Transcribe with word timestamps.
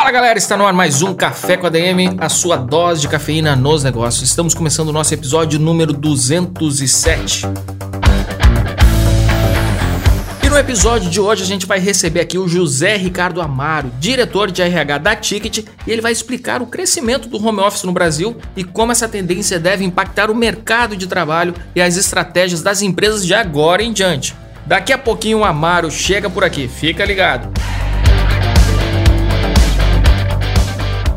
Fala 0.00 0.12
galera, 0.12 0.38
está 0.38 0.56
no 0.56 0.64
ar 0.64 0.72
mais 0.72 1.02
um 1.02 1.12
Café 1.12 1.58
com 1.58 1.66
ADM, 1.66 2.16
a 2.16 2.30
sua 2.30 2.56
dose 2.56 3.02
de 3.02 3.08
cafeína 3.08 3.54
nos 3.54 3.84
negócios. 3.84 4.30
Estamos 4.30 4.54
começando 4.54 4.88
o 4.88 4.92
nosso 4.92 5.12
episódio 5.12 5.60
número 5.60 5.92
207. 5.92 7.42
no 10.48 10.58
episódio 10.58 11.10
de 11.10 11.20
hoje 11.20 11.42
a 11.42 11.46
gente 11.46 11.66
vai 11.66 11.78
receber 11.78 12.20
aqui 12.20 12.38
o 12.38 12.48
José 12.48 12.96
Ricardo 12.96 13.42
Amaro, 13.42 13.92
diretor 14.00 14.50
de 14.50 14.62
RH 14.62 14.98
da 14.98 15.14
Ticket, 15.14 15.58
e 15.58 15.66
ele 15.86 16.00
vai 16.00 16.12
explicar 16.12 16.62
o 16.62 16.66
crescimento 16.66 17.28
do 17.28 17.36
home 17.36 17.60
office 17.60 17.84
no 17.84 17.92
Brasil 17.92 18.34
e 18.56 18.64
como 18.64 18.92
essa 18.92 19.06
tendência 19.06 19.60
deve 19.60 19.84
impactar 19.84 20.30
o 20.30 20.34
mercado 20.34 20.96
de 20.96 21.06
trabalho 21.06 21.54
e 21.74 21.80
as 21.82 21.98
estratégias 21.98 22.62
das 22.62 22.80
empresas 22.80 23.26
de 23.26 23.34
agora 23.34 23.82
em 23.82 23.92
diante. 23.92 24.34
Daqui 24.64 24.94
a 24.94 24.98
pouquinho 24.98 25.40
o 25.40 25.44
Amaro 25.44 25.90
chega 25.90 26.30
por 26.30 26.42
aqui, 26.42 26.66
fica 26.68 27.04
ligado. 27.04 27.52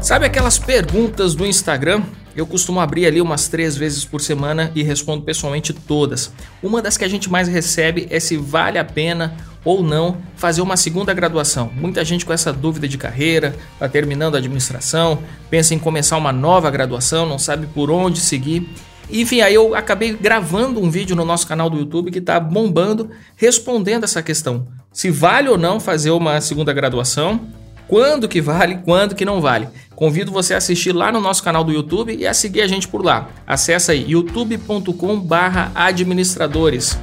Sabe 0.04 0.26
aquelas 0.26 0.60
perguntas 0.60 1.34
do 1.34 1.46
Instagram 1.46 2.04
eu 2.36 2.46
costumo 2.46 2.82
abrir 2.82 3.06
ali 3.06 3.22
umas 3.22 3.48
três 3.48 3.78
vezes 3.78 4.04
por 4.04 4.20
semana 4.20 4.70
e 4.76 4.84
respondo 4.84 5.24
pessoalmente 5.24 5.72
todas. 5.72 6.34
Uma 6.62 6.82
das 6.82 6.98
que 6.98 7.06
a 7.06 7.08
gente 7.08 7.32
mais 7.32 7.48
recebe 7.48 8.06
é 8.10 8.20
se 8.20 8.36
vale 8.36 8.78
a 8.78 8.84
pena 8.84 9.34
ou 9.64 9.82
não 9.82 10.18
fazer 10.36 10.62
uma 10.62 10.76
segunda 10.76 11.14
graduação. 11.14 11.72
Muita 11.74 12.04
gente 12.04 12.26
com 12.26 12.34
essa 12.34 12.52
dúvida 12.52 12.86
de 12.86 12.98
carreira, 12.98 13.56
está 13.72 13.88
terminando 13.88 14.36
a 14.36 14.40
administração, 14.40 15.20
pensa 15.50 15.74
em 15.74 15.80
começar 15.80 16.18
uma 16.18 16.34
nova 16.34 16.70
graduação, 16.70 17.26
não 17.26 17.40
sabe 17.40 17.68
por 17.68 17.90
onde 17.90 18.20
seguir. 18.20 18.68
Enfim, 19.10 19.40
aí 19.40 19.54
eu 19.54 19.74
acabei 19.74 20.12
gravando 20.12 20.82
um 20.82 20.90
vídeo 20.90 21.16
no 21.16 21.24
nosso 21.24 21.48
canal 21.48 21.70
do 21.70 21.78
YouTube 21.78 22.12
que 22.12 22.20
está 22.20 22.42
bombando 22.42 23.10
respondendo 23.38 24.04
essa 24.04 24.22
questão. 24.22 24.68
Se 24.92 25.10
vale 25.10 25.48
ou 25.48 25.58
não 25.58 25.80
fazer 25.80 26.12
uma 26.12 26.42
segunda 26.42 26.74
graduação 26.74 27.40
quando 27.88 28.28
que 28.28 28.42
vale, 28.42 28.80
quando 28.84 29.14
que 29.14 29.26
não 29.26 29.42
vale. 29.42 29.68
Convido 30.04 30.34
você 30.34 30.54
a 30.54 30.58
assistir 30.58 30.92
lá 30.92 31.14
no 31.14 31.22
nosso 31.22 31.42
canal 31.42 31.64
do 31.64 31.72
YouTube 31.72 32.14
e 32.14 32.28
a 32.28 32.34
seguir 32.34 32.60
a 32.60 32.68
gente 32.68 32.90
por 32.90 33.06
lá. 33.06 33.30
Acesse 33.48 33.90
aí 33.90 34.12
youtube.com/administradores. 34.12 37.00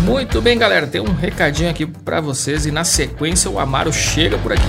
Muito 0.00 0.42
bem, 0.42 0.58
galera, 0.58 0.88
tem 0.88 1.00
um 1.00 1.14
recadinho 1.14 1.70
aqui 1.70 1.86
para 1.86 2.20
vocês 2.20 2.66
e 2.66 2.72
na 2.72 2.82
sequência 2.82 3.48
o 3.48 3.60
Amaro 3.60 3.92
chega 3.92 4.36
por 4.36 4.52
aqui. 4.52 4.66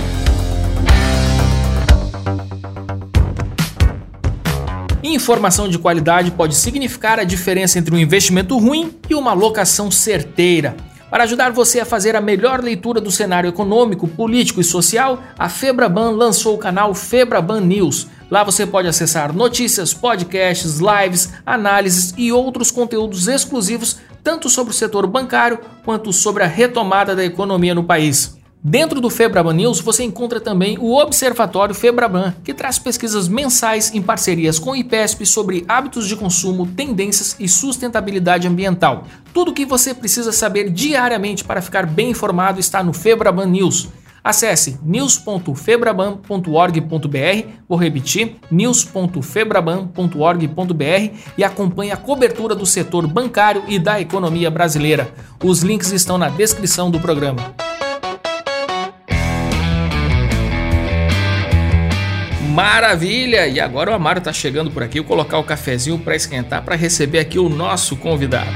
Informação 5.02 5.68
de 5.68 5.76
qualidade 5.76 6.30
pode 6.30 6.54
significar 6.54 7.18
a 7.18 7.24
diferença 7.24 7.80
entre 7.80 7.92
um 7.92 7.98
investimento 7.98 8.56
ruim 8.56 8.96
e 9.10 9.14
uma 9.16 9.32
locação 9.32 9.90
certeira. 9.90 10.76
Para 11.10 11.24
ajudar 11.24 11.52
você 11.52 11.80
a 11.80 11.86
fazer 11.86 12.14
a 12.14 12.20
melhor 12.20 12.62
leitura 12.62 13.00
do 13.00 13.10
cenário 13.10 13.48
econômico, 13.48 14.06
político 14.06 14.60
e 14.60 14.64
social, 14.64 15.22
a 15.38 15.48
Febraban 15.48 16.10
lançou 16.10 16.54
o 16.54 16.58
canal 16.58 16.92
Febraban 16.94 17.62
News. 17.62 18.08
Lá 18.30 18.44
você 18.44 18.66
pode 18.66 18.88
acessar 18.88 19.32
notícias, 19.32 19.94
podcasts, 19.94 20.78
lives, 20.78 21.32
análises 21.46 22.12
e 22.18 22.30
outros 22.30 22.70
conteúdos 22.70 23.26
exclusivos, 23.26 23.96
tanto 24.22 24.50
sobre 24.50 24.70
o 24.70 24.76
setor 24.76 25.06
bancário 25.06 25.58
quanto 25.82 26.12
sobre 26.12 26.42
a 26.42 26.46
retomada 26.46 27.16
da 27.16 27.24
economia 27.24 27.74
no 27.74 27.84
país. 27.84 28.37
Dentro 28.62 29.00
do 29.00 29.08
Febraban 29.08 29.52
News 29.52 29.80
você 29.80 30.02
encontra 30.02 30.40
também 30.40 30.76
o 30.78 30.96
Observatório 30.96 31.74
Febraban, 31.74 32.34
que 32.42 32.52
traz 32.52 32.76
pesquisas 32.76 33.28
mensais 33.28 33.94
em 33.94 34.02
parcerias 34.02 34.58
com 34.58 34.70
o 34.70 34.76
IPESP 34.76 35.24
sobre 35.24 35.64
hábitos 35.68 36.08
de 36.08 36.16
consumo, 36.16 36.66
tendências 36.66 37.36
e 37.38 37.48
sustentabilidade 37.48 38.48
ambiental. 38.48 39.04
Tudo 39.32 39.52
o 39.52 39.54
que 39.54 39.64
você 39.64 39.94
precisa 39.94 40.32
saber 40.32 40.70
diariamente 40.70 41.44
para 41.44 41.62
ficar 41.62 41.86
bem 41.86 42.10
informado 42.10 42.58
está 42.58 42.82
no 42.82 42.92
Febraban 42.92 43.46
News. 43.46 43.86
Acesse 44.24 44.76
news.febraban.org.br, 44.82 47.48
vou 47.68 47.78
repetir, 47.78 48.38
news.febraban.org.br 48.50 51.16
e 51.38 51.44
acompanhe 51.44 51.92
a 51.92 51.96
cobertura 51.96 52.56
do 52.56 52.66
setor 52.66 53.06
bancário 53.06 53.62
e 53.68 53.78
da 53.78 54.00
economia 54.00 54.50
brasileira. 54.50 55.08
Os 55.42 55.62
links 55.62 55.92
estão 55.92 56.18
na 56.18 56.28
descrição 56.28 56.90
do 56.90 56.98
programa. 56.98 57.67
Maravilha! 62.58 63.46
E 63.46 63.60
agora 63.60 63.92
o 63.92 63.94
Amaro 63.94 64.18
está 64.18 64.32
chegando 64.32 64.68
por 64.68 64.82
aqui, 64.82 64.98
vou 64.98 65.06
colocar 65.06 65.38
o 65.38 65.44
cafezinho 65.44 65.96
para 65.96 66.16
esquentar 66.16 66.60
para 66.64 66.74
receber 66.74 67.20
aqui 67.20 67.38
o 67.38 67.48
nosso 67.48 67.96
convidado. 67.96 68.50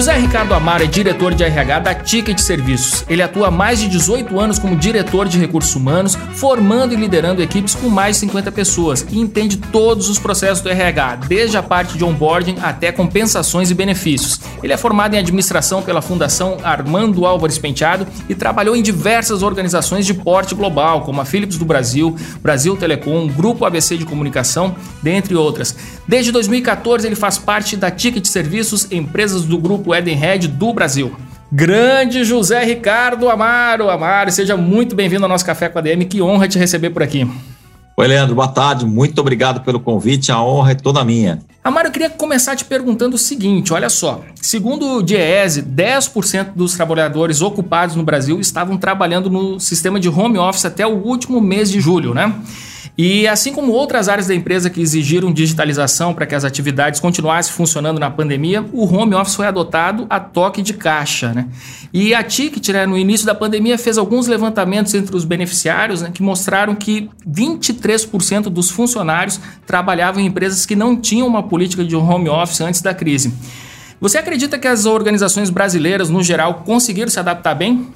José 0.00 0.16
Ricardo 0.16 0.54
Amaro 0.54 0.82
é 0.82 0.86
diretor 0.86 1.34
de 1.34 1.44
RH 1.44 1.78
da 1.80 1.94
Ticket 1.94 2.38
Serviços. 2.38 3.04
Ele 3.06 3.20
atua 3.20 3.48
há 3.48 3.50
mais 3.50 3.78
de 3.78 3.86
18 3.86 4.40
anos 4.40 4.58
como 4.58 4.74
diretor 4.74 5.28
de 5.28 5.38
recursos 5.38 5.76
humanos, 5.76 6.16
formando 6.36 6.94
e 6.94 6.96
liderando 6.96 7.42
equipes 7.42 7.74
com 7.74 7.90
mais 7.90 8.16
de 8.16 8.20
50 8.20 8.50
pessoas 8.50 9.04
e 9.10 9.20
entende 9.20 9.58
todos 9.58 10.08
os 10.08 10.18
processos 10.18 10.62
do 10.62 10.70
RH, 10.70 11.16
desde 11.28 11.58
a 11.58 11.62
parte 11.62 11.98
de 11.98 12.02
onboarding 12.02 12.56
até 12.62 12.90
compensações 12.90 13.70
e 13.70 13.74
benefícios. 13.74 14.40
Ele 14.62 14.72
é 14.72 14.76
formado 14.78 15.12
em 15.12 15.18
administração 15.18 15.82
pela 15.82 16.00
Fundação 16.00 16.56
Armando 16.64 17.26
Álvares 17.26 17.58
Penteado 17.58 18.06
e 18.26 18.34
trabalhou 18.34 18.74
em 18.74 18.82
diversas 18.82 19.42
organizações 19.42 20.06
de 20.06 20.14
porte 20.14 20.54
global, 20.54 21.02
como 21.02 21.20
a 21.20 21.26
Philips 21.26 21.58
do 21.58 21.66
Brasil, 21.66 22.16
Brasil 22.40 22.74
Telecom, 22.74 23.28
Grupo 23.28 23.66
ABC 23.66 23.98
de 23.98 24.06
Comunicação, 24.06 24.74
dentre 25.02 25.34
outras. 25.34 25.76
Desde 26.08 26.32
2014 26.32 27.06
ele 27.06 27.16
faz 27.16 27.36
parte 27.36 27.76
da 27.76 27.90
Ticket 27.90 28.24
Serviços, 28.24 28.90
empresas 28.90 29.44
do 29.44 29.58
grupo 29.58 29.89
Grupo 29.90 29.94
Edenred 29.94 30.46
do 30.46 30.72
Brasil. 30.72 31.12
Grande 31.50 32.22
José 32.22 32.62
Ricardo 32.64 33.28
Amaro. 33.28 33.90
Amaro, 33.90 34.30
seja 34.30 34.56
muito 34.56 34.94
bem-vindo 34.94 35.24
ao 35.24 35.28
nosso 35.28 35.44
Café 35.44 35.68
com 35.68 35.80
a 35.80 35.82
DM. 35.82 36.04
Que 36.04 36.22
honra 36.22 36.46
te 36.46 36.58
receber 36.58 36.90
por 36.90 37.02
aqui. 37.02 37.28
Oi, 37.96 38.06
Leandro, 38.06 38.36
boa 38.36 38.46
tarde. 38.46 38.86
Muito 38.86 39.20
obrigado 39.20 39.62
pelo 39.62 39.80
convite. 39.80 40.30
A 40.30 40.40
honra 40.40 40.72
é 40.72 40.74
toda 40.76 41.04
minha. 41.04 41.40
Amaro, 41.64 41.88
eu 41.88 41.92
queria 41.92 42.08
começar 42.08 42.54
te 42.54 42.64
perguntando 42.64 43.16
o 43.16 43.18
seguinte: 43.18 43.72
olha 43.72 43.90
só. 43.90 44.22
Segundo 44.36 44.98
o 44.98 45.02
DIEESE, 45.02 45.62
10% 45.62 46.52
dos 46.54 46.74
trabalhadores 46.74 47.42
ocupados 47.42 47.96
no 47.96 48.04
Brasil 48.04 48.38
estavam 48.38 48.76
trabalhando 48.76 49.28
no 49.28 49.58
sistema 49.58 49.98
de 49.98 50.08
home 50.08 50.38
office 50.38 50.66
até 50.66 50.86
o 50.86 51.04
último 51.04 51.40
mês 51.40 51.68
de 51.68 51.80
julho, 51.80 52.14
né? 52.14 52.32
E 53.02 53.26
assim 53.26 53.50
como 53.50 53.72
outras 53.72 54.10
áreas 54.10 54.26
da 54.26 54.34
empresa 54.34 54.68
que 54.68 54.78
exigiram 54.78 55.32
digitalização 55.32 56.12
para 56.12 56.26
que 56.26 56.34
as 56.34 56.44
atividades 56.44 57.00
continuassem 57.00 57.50
funcionando 57.50 57.98
na 57.98 58.10
pandemia, 58.10 58.62
o 58.74 58.84
home 58.84 59.14
office 59.14 59.36
foi 59.36 59.46
adotado 59.46 60.06
a 60.10 60.20
toque 60.20 60.60
de 60.60 60.74
caixa. 60.74 61.32
Né? 61.32 61.48
E 61.94 62.12
a 62.12 62.22
Ticket, 62.22 62.68
né, 62.68 62.84
no 62.84 62.98
início 62.98 63.26
da 63.26 63.34
pandemia, 63.34 63.78
fez 63.78 63.96
alguns 63.96 64.26
levantamentos 64.26 64.92
entre 64.92 65.16
os 65.16 65.24
beneficiários 65.24 66.02
né, 66.02 66.10
que 66.12 66.22
mostraram 66.22 66.74
que 66.74 67.08
23% 67.26 68.50
dos 68.50 68.70
funcionários 68.70 69.40
trabalhavam 69.66 70.20
em 70.20 70.26
empresas 70.26 70.66
que 70.66 70.76
não 70.76 70.94
tinham 70.94 71.26
uma 71.26 71.42
política 71.42 71.82
de 71.82 71.96
home 71.96 72.28
office 72.28 72.60
antes 72.60 72.82
da 72.82 72.92
crise. 72.92 73.32
Você 73.98 74.18
acredita 74.18 74.58
que 74.58 74.68
as 74.68 74.84
organizações 74.84 75.48
brasileiras, 75.48 76.10
no 76.10 76.22
geral, 76.22 76.64
conseguiram 76.66 77.08
se 77.08 77.18
adaptar 77.18 77.54
bem? 77.54 77.88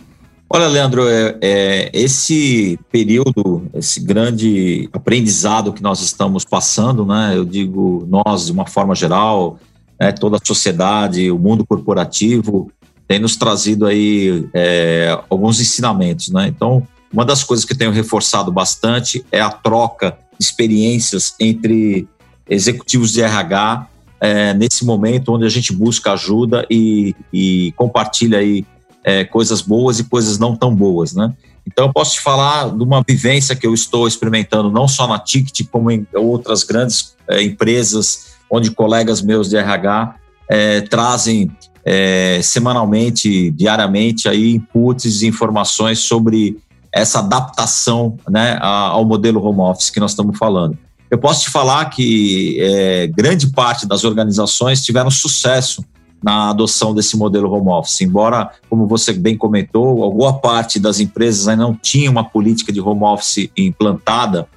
Olha, 0.56 0.68
Leandro, 0.68 1.08
é, 1.08 1.36
é, 1.40 1.90
esse 1.92 2.78
período, 2.92 3.68
esse 3.74 3.98
grande 3.98 4.88
aprendizado 4.92 5.72
que 5.72 5.82
nós 5.82 6.00
estamos 6.00 6.44
passando, 6.44 7.04
né? 7.04 7.32
Eu 7.34 7.44
digo 7.44 8.06
nós 8.08 8.46
de 8.46 8.52
uma 8.52 8.64
forma 8.64 8.94
geral, 8.94 9.58
né, 9.98 10.12
toda 10.12 10.36
a 10.36 10.40
sociedade, 10.46 11.28
o 11.28 11.40
mundo 11.40 11.66
corporativo 11.66 12.70
tem 13.08 13.18
nos 13.18 13.34
trazido 13.34 13.84
aí 13.84 14.48
é, 14.54 15.20
alguns 15.28 15.60
ensinamentos, 15.60 16.28
né? 16.28 16.46
Então, 16.46 16.86
uma 17.12 17.24
das 17.24 17.42
coisas 17.42 17.64
que 17.64 17.74
tenho 17.74 17.90
reforçado 17.90 18.52
bastante 18.52 19.26
é 19.32 19.40
a 19.40 19.50
troca 19.50 20.16
de 20.38 20.46
experiências 20.46 21.34
entre 21.40 22.06
executivos 22.48 23.10
de 23.10 23.22
RH 23.22 23.88
é, 24.20 24.54
nesse 24.54 24.84
momento 24.84 25.32
onde 25.32 25.46
a 25.46 25.50
gente 25.50 25.72
busca 25.72 26.12
ajuda 26.12 26.64
e, 26.70 27.12
e 27.32 27.72
compartilha 27.76 28.38
aí 28.38 28.64
é, 29.04 29.24
coisas 29.24 29.60
boas 29.60 29.98
e 29.98 30.04
coisas 30.04 30.38
não 30.38 30.56
tão 30.56 30.74
boas, 30.74 31.14
né? 31.14 31.32
Então, 31.66 31.86
eu 31.86 31.92
posso 31.92 32.14
te 32.14 32.20
falar 32.20 32.70
de 32.70 32.82
uma 32.82 33.02
vivência 33.06 33.56
que 33.56 33.66
eu 33.66 33.72
estou 33.72 34.06
experimentando, 34.06 34.70
não 34.70 34.86
só 34.86 35.06
na 35.06 35.18
Ticket, 35.18 35.66
como 35.70 35.90
em 35.90 36.06
outras 36.14 36.62
grandes 36.62 37.14
é, 37.28 37.42
empresas, 37.42 38.34
onde 38.50 38.70
colegas 38.70 39.22
meus 39.22 39.48
de 39.48 39.56
RH 39.56 40.16
é, 40.48 40.80
trazem 40.82 41.50
é, 41.84 42.40
semanalmente, 42.42 43.50
diariamente, 43.50 44.28
aí 44.28 44.54
inputs 44.54 45.22
e 45.22 45.26
informações 45.26 46.00
sobre 46.00 46.58
essa 46.92 47.18
adaptação 47.18 48.16
né, 48.28 48.58
ao 48.60 49.04
modelo 49.04 49.42
home 49.42 49.60
office 49.60 49.90
que 49.90 49.98
nós 49.98 50.12
estamos 50.12 50.38
falando. 50.38 50.78
Eu 51.10 51.18
posso 51.18 51.42
te 51.42 51.50
falar 51.50 51.86
que 51.86 52.58
é, 52.60 53.06
grande 53.08 53.48
parte 53.48 53.86
das 53.86 54.04
organizações 54.04 54.82
tiveram 54.82 55.10
sucesso 55.10 55.84
na 56.24 56.48
adoção 56.48 56.94
desse 56.94 57.18
modelo 57.18 57.52
home 57.52 57.68
office. 57.68 58.00
Embora, 58.00 58.50
como 58.70 58.86
você 58.86 59.12
bem 59.12 59.36
comentou, 59.36 60.02
alguma 60.02 60.40
parte 60.40 60.80
das 60.80 60.98
empresas 60.98 61.46
ainda 61.46 61.64
não 61.64 61.74
tinha 61.74 62.10
uma 62.10 62.24
política 62.24 62.72
de 62.72 62.80
home 62.80 63.04
office 63.04 63.50
implantada, 63.54 64.48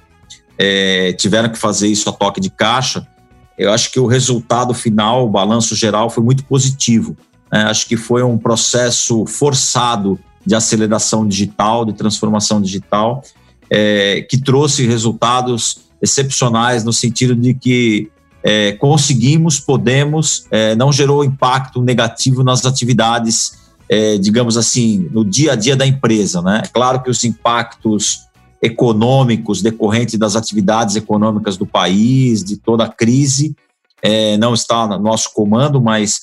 é, 0.56 1.12
tiveram 1.12 1.50
que 1.50 1.58
fazer 1.58 1.88
isso 1.88 2.08
a 2.08 2.12
toque 2.12 2.40
de 2.40 2.48
caixa. 2.48 3.06
Eu 3.58 3.70
acho 3.70 3.92
que 3.92 4.00
o 4.00 4.06
resultado 4.06 4.72
final, 4.72 5.26
o 5.26 5.28
balanço 5.28 5.76
geral, 5.76 6.08
foi 6.08 6.24
muito 6.24 6.42
positivo. 6.42 7.14
Né? 7.52 7.64
Acho 7.64 7.86
que 7.86 7.98
foi 7.98 8.22
um 8.22 8.38
processo 8.38 9.26
forçado 9.26 10.18
de 10.46 10.54
aceleração 10.54 11.28
digital, 11.28 11.84
de 11.84 11.92
transformação 11.92 12.62
digital, 12.62 13.22
é, 13.68 14.22
que 14.22 14.40
trouxe 14.40 14.86
resultados 14.86 15.80
excepcionais 16.00 16.82
no 16.82 16.94
sentido 16.94 17.36
de 17.36 17.52
que 17.52 18.10
é, 18.50 18.72
conseguimos, 18.72 19.60
podemos, 19.60 20.46
é, 20.50 20.74
não 20.74 20.90
gerou 20.90 21.22
impacto 21.22 21.82
negativo 21.82 22.42
nas 22.42 22.64
atividades, 22.64 23.58
é, 23.86 24.16
digamos 24.16 24.56
assim, 24.56 25.06
no 25.12 25.22
dia 25.22 25.52
a 25.52 25.54
dia 25.54 25.76
da 25.76 25.86
empresa. 25.86 26.40
Né? 26.40 26.62
É 26.64 26.68
claro 26.68 27.02
que 27.02 27.10
os 27.10 27.22
impactos 27.24 28.20
econômicos 28.62 29.60
decorrentes 29.60 30.18
das 30.18 30.34
atividades 30.34 30.96
econômicas 30.96 31.58
do 31.58 31.66
país, 31.66 32.42
de 32.42 32.56
toda 32.56 32.84
a 32.84 32.88
crise, 32.88 33.54
é, 34.00 34.38
não 34.38 34.54
está 34.54 34.86
no 34.86 34.98
nosso 34.98 35.30
comando, 35.34 35.78
mas 35.78 36.22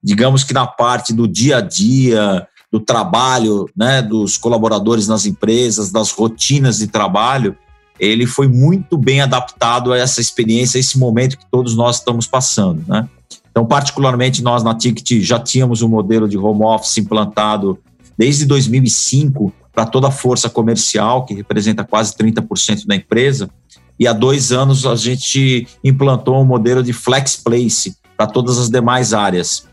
digamos 0.00 0.44
que 0.44 0.54
na 0.54 0.68
parte 0.68 1.12
do 1.12 1.26
dia 1.26 1.56
a 1.56 1.60
dia, 1.60 2.46
do 2.70 2.78
trabalho, 2.78 3.68
né, 3.76 4.00
dos 4.00 4.38
colaboradores 4.38 5.08
nas 5.08 5.26
empresas, 5.26 5.90
das 5.90 6.12
rotinas 6.12 6.78
de 6.78 6.86
trabalho, 6.86 7.58
ele 7.98 8.26
foi 8.26 8.48
muito 8.48 8.98
bem 8.98 9.20
adaptado 9.20 9.92
a 9.92 9.98
essa 9.98 10.20
experiência, 10.20 10.78
a 10.78 10.80
esse 10.80 10.98
momento 10.98 11.38
que 11.38 11.46
todos 11.50 11.76
nós 11.76 11.98
estamos 11.98 12.26
passando, 12.26 12.82
né? 12.86 13.08
Então, 13.50 13.64
particularmente 13.64 14.42
nós 14.42 14.64
na 14.64 14.74
Ticket 14.74 15.22
já 15.22 15.38
tínhamos 15.38 15.80
um 15.80 15.88
modelo 15.88 16.28
de 16.28 16.36
home 16.36 16.64
office 16.64 16.98
implantado 16.98 17.78
desde 18.18 18.44
2005 18.46 19.52
para 19.72 19.86
toda 19.86 20.08
a 20.08 20.10
força 20.10 20.50
comercial, 20.50 21.24
que 21.24 21.34
representa 21.34 21.84
quase 21.84 22.14
30% 22.16 22.86
da 22.86 22.96
empresa, 22.96 23.48
e 23.98 24.08
há 24.08 24.12
dois 24.12 24.50
anos 24.50 24.84
a 24.86 24.96
gente 24.96 25.66
implantou 25.82 26.40
um 26.40 26.44
modelo 26.44 26.82
de 26.82 26.92
flex 26.92 27.36
place 27.36 27.96
para 28.16 28.26
todas 28.26 28.58
as 28.58 28.68
demais 28.68 29.12
áreas, 29.12 29.68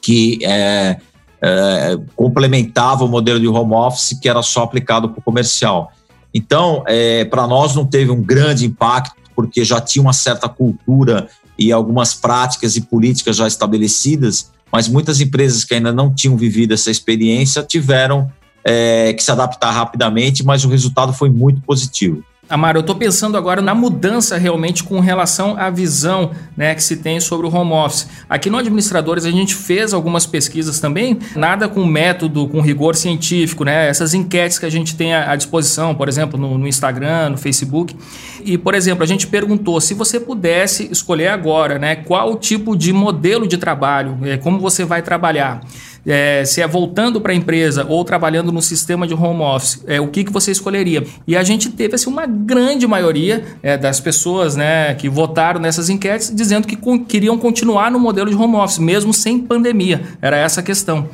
que 0.00 0.38
é, 0.42 0.98
é, 1.40 1.98
complementava 2.14 3.04
o 3.04 3.08
modelo 3.08 3.40
de 3.40 3.48
home 3.48 3.74
office 3.74 4.18
que 4.20 4.28
era 4.28 4.42
só 4.42 4.62
aplicado 4.62 5.08
para 5.08 5.18
o 5.18 5.22
comercial. 5.22 5.90
Então, 6.34 6.82
é, 6.86 7.24
para 7.24 7.46
nós 7.46 7.74
não 7.74 7.86
teve 7.86 8.10
um 8.10 8.22
grande 8.22 8.64
impacto, 8.64 9.14
porque 9.34 9.64
já 9.64 9.80
tinha 9.80 10.02
uma 10.02 10.12
certa 10.12 10.48
cultura 10.48 11.28
e 11.58 11.72
algumas 11.72 12.14
práticas 12.14 12.76
e 12.76 12.80
políticas 12.80 13.36
já 13.36 13.46
estabelecidas, 13.46 14.50
mas 14.70 14.88
muitas 14.88 15.20
empresas 15.20 15.64
que 15.64 15.74
ainda 15.74 15.92
não 15.92 16.14
tinham 16.14 16.36
vivido 16.36 16.72
essa 16.72 16.90
experiência 16.90 17.62
tiveram 17.62 18.30
é, 18.64 19.12
que 19.12 19.22
se 19.22 19.30
adaptar 19.30 19.70
rapidamente, 19.70 20.44
mas 20.44 20.64
o 20.64 20.68
resultado 20.68 21.12
foi 21.12 21.28
muito 21.28 21.60
positivo. 21.62 22.24
Amaro, 22.52 22.76
eu 22.76 22.80
estou 22.82 22.94
pensando 22.94 23.38
agora 23.38 23.62
na 23.62 23.74
mudança 23.74 24.36
realmente 24.36 24.84
com 24.84 25.00
relação 25.00 25.56
à 25.56 25.70
visão 25.70 26.32
né, 26.54 26.74
que 26.74 26.84
se 26.84 26.98
tem 26.98 27.18
sobre 27.18 27.46
o 27.46 27.50
home 27.50 27.72
office. 27.72 28.06
Aqui 28.28 28.50
no 28.50 28.58
Administradores 28.58 29.24
a 29.24 29.30
gente 29.30 29.54
fez 29.54 29.94
algumas 29.94 30.26
pesquisas 30.26 30.78
também, 30.78 31.18
nada 31.34 31.66
com 31.66 31.82
método, 31.86 32.46
com 32.48 32.60
rigor 32.60 32.94
científico, 32.94 33.64
né? 33.64 33.88
Essas 33.88 34.12
enquetes 34.12 34.58
que 34.58 34.66
a 34.66 34.70
gente 34.70 34.94
tem 34.94 35.14
à 35.14 35.34
disposição, 35.34 35.94
por 35.94 36.10
exemplo, 36.10 36.38
no, 36.38 36.58
no 36.58 36.68
Instagram, 36.68 37.30
no 37.30 37.38
Facebook. 37.38 37.96
E, 38.44 38.58
por 38.58 38.74
exemplo, 38.74 39.02
a 39.02 39.06
gente 39.06 39.26
perguntou 39.28 39.80
se 39.80 39.94
você 39.94 40.20
pudesse 40.20 40.92
escolher 40.92 41.28
agora, 41.28 41.78
né, 41.78 41.96
qual 41.96 42.36
tipo 42.36 42.76
de 42.76 42.92
modelo 42.92 43.48
de 43.48 43.56
trabalho, 43.56 44.18
é, 44.24 44.36
como 44.36 44.58
você 44.58 44.84
vai 44.84 45.00
trabalhar 45.00 45.62
é, 46.06 46.44
se 46.44 46.60
é 46.60 46.66
voltando 46.66 47.20
para 47.20 47.32
a 47.32 47.34
empresa 47.34 47.86
ou 47.88 48.04
trabalhando 48.04 48.50
no 48.50 48.60
sistema 48.60 49.06
de 49.06 49.14
home 49.14 49.42
office, 49.42 49.82
é, 49.86 50.00
o 50.00 50.08
que, 50.08 50.24
que 50.24 50.32
você 50.32 50.50
escolheria? 50.50 51.04
E 51.26 51.36
a 51.36 51.42
gente 51.42 51.70
teve 51.70 51.94
assim, 51.94 52.10
uma 52.10 52.26
grande 52.26 52.86
maioria 52.86 53.44
é, 53.62 53.76
das 53.76 54.00
pessoas 54.00 54.56
né, 54.56 54.94
que 54.94 55.08
votaram 55.08 55.60
nessas 55.60 55.88
enquetes 55.88 56.34
dizendo 56.34 56.66
que 56.66 56.76
com, 56.76 57.04
queriam 57.04 57.38
continuar 57.38 57.90
no 57.90 58.00
modelo 58.00 58.30
de 58.30 58.36
home 58.36 58.56
office, 58.56 58.78
mesmo 58.78 59.12
sem 59.12 59.38
pandemia. 59.38 60.02
Era 60.20 60.36
essa 60.36 60.60
a 60.60 60.62
questão. 60.62 61.08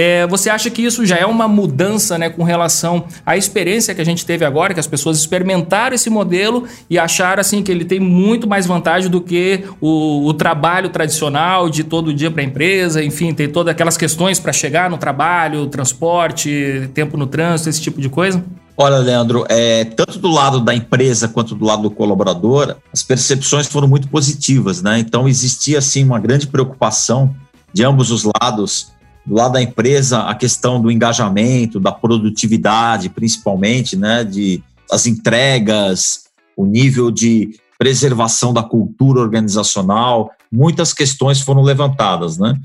É, 0.00 0.28
você 0.28 0.48
acha 0.48 0.70
que 0.70 0.80
isso 0.80 1.04
já 1.04 1.16
é 1.16 1.26
uma 1.26 1.48
mudança 1.48 2.16
né, 2.16 2.30
com 2.30 2.44
relação 2.44 3.06
à 3.26 3.36
experiência 3.36 3.92
que 3.92 4.00
a 4.00 4.04
gente 4.04 4.24
teve 4.24 4.44
agora, 4.44 4.72
que 4.72 4.78
as 4.78 4.86
pessoas 4.86 5.18
experimentaram 5.18 5.92
esse 5.92 6.08
modelo 6.08 6.68
e 6.88 6.96
acharam 6.96 7.40
assim 7.40 7.64
que 7.64 7.72
ele 7.72 7.84
tem 7.84 7.98
muito 7.98 8.46
mais 8.46 8.64
vantagem 8.64 9.10
do 9.10 9.20
que 9.20 9.64
o, 9.80 10.24
o 10.24 10.32
trabalho 10.32 10.88
tradicional 10.90 11.68
de 11.68 11.82
todo 11.82 12.14
dia 12.14 12.30
para 12.30 12.42
a 12.42 12.44
empresa, 12.44 13.02
enfim, 13.02 13.34
tem 13.34 13.48
todas 13.48 13.72
aquelas 13.72 13.96
questões 13.96 14.38
para 14.38 14.52
chegar 14.52 14.88
no 14.88 14.98
trabalho, 14.98 15.66
transporte, 15.66 16.88
tempo 16.94 17.16
no 17.16 17.26
trânsito, 17.26 17.68
esse 17.68 17.80
tipo 17.80 18.00
de 18.00 18.08
coisa? 18.08 18.44
Olha, 18.76 18.98
Leandro, 18.98 19.46
é, 19.48 19.84
tanto 19.84 20.20
do 20.20 20.28
lado 20.28 20.60
da 20.60 20.72
empresa 20.72 21.26
quanto 21.26 21.56
do 21.56 21.64
lado 21.64 21.82
do 21.82 21.90
colaborador, 21.90 22.76
as 22.92 23.02
percepções 23.02 23.66
foram 23.66 23.88
muito 23.88 24.06
positivas, 24.06 24.80
né? 24.80 25.00
Então 25.00 25.28
existia 25.28 25.78
assim 25.78 26.04
uma 26.04 26.20
grande 26.20 26.46
preocupação 26.46 27.34
de 27.72 27.82
ambos 27.82 28.12
os 28.12 28.22
lados 28.40 28.96
do 29.28 29.34
lado 29.34 29.52
da 29.52 29.62
empresa, 29.62 30.22
a 30.22 30.34
questão 30.34 30.80
do 30.80 30.90
engajamento, 30.90 31.78
da 31.78 31.92
produtividade, 31.92 33.10
principalmente, 33.10 33.94
né, 33.94 34.24
de 34.24 34.62
as 34.90 35.06
entregas, 35.06 36.24
o 36.56 36.64
nível 36.64 37.10
de 37.10 37.60
preservação 37.78 38.54
da 38.54 38.62
cultura 38.62 39.20
organizacional, 39.20 40.30
muitas 40.50 40.94
questões 40.94 41.42
foram 41.42 41.62
levantadas, 41.62 42.38
né? 42.38 42.58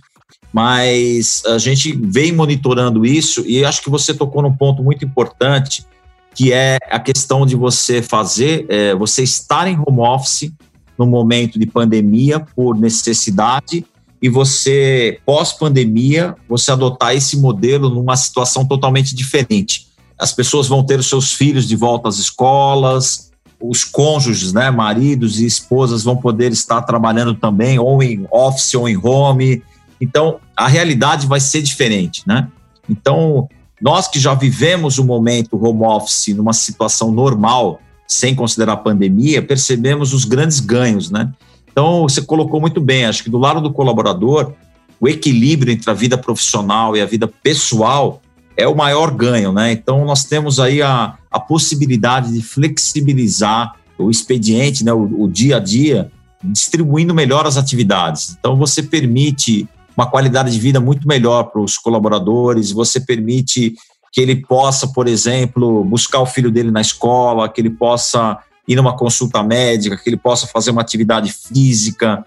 Mas 0.54 1.44
a 1.46 1.58
gente 1.58 1.92
vem 1.92 2.32
monitorando 2.32 3.06
isso 3.06 3.44
e 3.46 3.66
acho 3.66 3.82
que 3.84 3.90
você 3.90 4.14
tocou 4.14 4.42
num 4.42 4.56
ponto 4.56 4.82
muito 4.82 5.04
importante, 5.04 5.86
que 6.34 6.54
é 6.54 6.78
a 6.90 7.00
questão 7.00 7.46
de 7.46 7.56
você 7.56 8.02
fazer, 8.02 8.66
é, 8.70 8.96
você 8.96 9.22
estar 9.22 9.68
em 9.68 9.78
home 9.86 10.00
office 10.00 10.52
no 10.98 11.06
momento 11.06 11.60
de 11.60 11.66
pandemia 11.66 12.40
por 12.40 12.78
necessidade 12.78 13.86
e 14.24 14.30
você, 14.30 15.20
pós-pandemia, 15.26 16.34
você 16.48 16.72
adotar 16.72 17.14
esse 17.14 17.36
modelo 17.36 17.90
numa 17.90 18.16
situação 18.16 18.66
totalmente 18.66 19.14
diferente. 19.14 19.88
As 20.18 20.32
pessoas 20.32 20.66
vão 20.66 20.82
ter 20.82 20.98
os 20.98 21.10
seus 21.10 21.34
filhos 21.34 21.68
de 21.68 21.76
volta 21.76 22.08
às 22.08 22.20
escolas, 22.20 23.34
os 23.60 23.84
cônjuges, 23.84 24.54
né, 24.54 24.72
maridos 24.72 25.42
e 25.42 25.46
esposas 25.46 26.06
vão 26.06 26.16
poder 26.16 26.54
estar 26.54 26.82
trabalhando 26.84 27.34
também, 27.34 27.78
ou 27.78 28.02
em 28.02 28.26
office 28.32 28.74
ou 28.76 28.88
em 28.88 28.98
home. 28.98 29.62
Então, 30.00 30.40
a 30.56 30.70
realidade 30.70 31.28
vai 31.28 31.42
ser 31.42 31.62
diferente, 31.62 32.24
né? 32.26 32.48
Então, 32.90 33.50
nós 33.82 34.08
que 34.08 34.22
já 34.22 34.34
vivemos 34.34 35.00
o 35.00 35.04
momento 35.04 35.62
home 35.62 35.84
office 35.84 36.34
numa 36.34 36.54
situação 36.54 37.12
normal, 37.12 37.82
sem 38.08 38.34
considerar 38.34 38.74
a 38.74 38.78
pandemia, 38.78 39.42
percebemos 39.42 40.14
os 40.14 40.24
grandes 40.24 40.62
ganhos, 40.62 41.12
né? 41.12 41.30
Então, 41.74 42.04
você 42.04 42.22
colocou 42.22 42.62
muito 42.62 42.80
bem, 42.80 43.06
acho 43.06 43.24
que 43.24 43.32
do 43.32 43.40
lado 43.40 43.60
do 43.60 43.74
colaborador, 43.74 44.54
o 45.02 45.08
equilíbrio 45.08 45.74
entre 45.74 45.90
a 45.90 45.94
vida 45.94 46.16
profissional 46.18 46.96
e 46.96 47.02
a 47.02 47.06
vida 47.06 47.28
pessoal 47.28 48.22
é 48.56 48.68
o 48.68 48.76
maior 48.76 49.10
ganho, 49.10 49.52
né? 49.52 49.72
Então, 49.72 50.06
nós 50.06 50.24
temos 50.24 50.60
aí 50.60 50.84
a, 50.84 51.18
a 51.32 51.40
possibilidade 51.40 52.32
de 52.32 52.44
flexibilizar 52.44 53.76
o 53.98 54.12
expediente, 54.12 54.86
né, 54.86 54.94
o, 54.94 55.24
o 55.24 55.28
dia 55.28 55.58
a 55.58 55.60
dia, 55.60 56.12
distribuindo 56.44 57.14
melhor 57.14 57.48
as 57.48 57.58
atividades. 57.58 58.38
Então, 58.40 58.56
você 58.56 58.84
permite 58.84 59.68
uma 59.98 60.06
qualidade 60.06 60.52
de 60.52 60.60
vida 60.60 60.80
muito 60.80 61.08
melhor 61.08 61.46
para 61.46 61.62
os 61.62 61.78
colaboradores, 61.78 62.72
você 62.72 63.00
permite 63.00 63.74
que 64.12 64.22
ele 64.22 64.36
possa, 64.36 64.88
por 64.88 65.08
exemplo, 65.08 65.84
buscar 65.84 66.20
o 66.20 66.26
filho 66.26 66.52
dele 66.52 66.70
na 66.70 66.82
escola, 66.82 67.50
que 67.50 67.60
ele 67.60 67.72
possa 67.72 68.38
ir 68.68 68.76
numa 68.76 68.96
consulta 68.96 69.44
médica, 69.44 69.98
que 69.98 70.10
ele 70.10 70.18
possa 70.18 70.48
fazer 70.48 70.72
uma 70.72 70.82
atividade 70.82 71.32
física. 71.32 72.26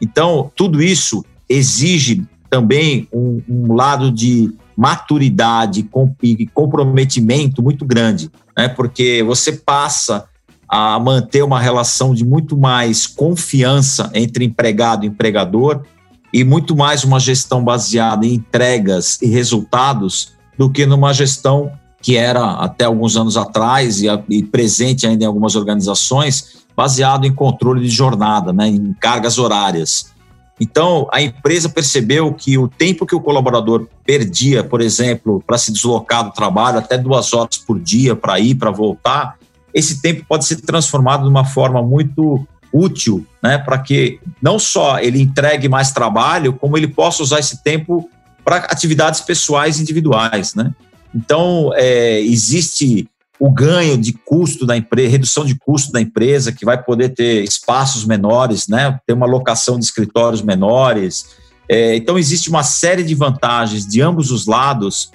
Então, 0.00 0.50
tudo 0.54 0.82
isso 0.82 1.24
exige 1.48 2.24
também 2.50 3.08
um, 3.12 3.42
um 3.48 3.74
lado 3.74 4.10
de 4.10 4.52
maturidade 4.76 5.88
e 6.22 6.46
comprometimento 6.46 7.62
muito 7.62 7.84
grande, 7.84 8.30
né? 8.56 8.68
porque 8.68 9.22
você 9.24 9.52
passa 9.52 10.26
a 10.68 10.98
manter 11.00 11.42
uma 11.42 11.58
relação 11.58 12.14
de 12.14 12.24
muito 12.24 12.56
mais 12.56 13.06
confiança 13.06 14.10
entre 14.14 14.44
empregado 14.44 15.04
e 15.04 15.08
empregador 15.08 15.82
e 16.32 16.44
muito 16.44 16.76
mais 16.76 17.04
uma 17.04 17.18
gestão 17.18 17.64
baseada 17.64 18.26
em 18.26 18.34
entregas 18.34 19.20
e 19.22 19.26
resultados 19.26 20.34
do 20.58 20.70
que 20.70 20.84
numa 20.84 21.12
gestão 21.12 21.72
que 22.00 22.16
era 22.16 22.52
até 22.52 22.84
alguns 22.84 23.16
anos 23.16 23.36
atrás 23.36 24.00
e, 24.02 24.06
e, 24.28 24.42
presente 24.42 25.06
ainda 25.06 25.24
em 25.24 25.26
algumas 25.26 25.56
organizações, 25.56 26.58
baseado 26.76 27.26
em 27.26 27.34
controle 27.34 27.82
de 27.82 27.88
jornada, 27.88 28.52
né, 28.52 28.68
em 28.68 28.94
cargas 28.94 29.38
horárias. 29.38 30.12
Então, 30.60 31.08
a 31.12 31.22
empresa 31.22 31.68
percebeu 31.68 32.32
que 32.32 32.58
o 32.58 32.68
tempo 32.68 33.06
que 33.06 33.14
o 33.14 33.20
colaborador 33.20 33.86
perdia, 34.04 34.64
por 34.64 34.80
exemplo, 34.80 35.42
para 35.46 35.58
se 35.58 35.72
deslocar 35.72 36.24
do 36.24 36.32
trabalho, 36.32 36.78
até 36.78 36.98
duas 36.98 37.32
horas 37.32 37.58
por 37.58 37.78
dia 37.78 38.16
para 38.16 38.38
ir, 38.40 38.56
para 38.56 38.70
voltar, 38.70 39.36
esse 39.72 40.00
tempo 40.00 40.24
pode 40.28 40.44
ser 40.44 40.56
transformado 40.56 41.22
de 41.22 41.28
uma 41.28 41.44
forma 41.44 41.82
muito 41.82 42.46
útil, 42.72 43.24
né, 43.42 43.58
para 43.58 43.78
que 43.78 44.20
não 44.42 44.58
só 44.58 44.98
ele 44.98 45.20
entregue 45.20 45.68
mais 45.68 45.92
trabalho, 45.92 46.52
como 46.52 46.76
ele 46.76 46.88
possa 46.88 47.22
usar 47.22 47.38
esse 47.38 47.62
tempo 47.62 48.08
para 48.44 48.58
atividades 48.58 49.20
pessoais 49.20 49.80
individuais, 49.80 50.54
né? 50.54 50.72
Então, 51.18 51.72
é, 51.74 52.20
existe 52.20 53.08
o 53.40 53.50
ganho 53.50 53.98
de 53.98 54.12
custo 54.12 54.64
da 54.64 54.76
empresa, 54.76 55.10
redução 55.10 55.44
de 55.44 55.56
custo 55.56 55.90
da 55.90 56.00
empresa, 56.00 56.52
que 56.52 56.64
vai 56.64 56.80
poder 56.80 57.08
ter 57.08 57.42
espaços 57.42 58.04
menores, 58.04 58.68
né? 58.68 59.00
ter 59.04 59.14
uma 59.14 59.26
locação 59.26 59.78
de 59.78 59.84
escritórios 59.84 60.42
menores. 60.42 61.26
É, 61.68 61.96
então, 61.96 62.16
existe 62.16 62.48
uma 62.48 62.62
série 62.62 63.02
de 63.02 63.16
vantagens 63.16 63.84
de 63.84 64.00
ambos 64.00 64.30
os 64.30 64.46
lados 64.46 65.10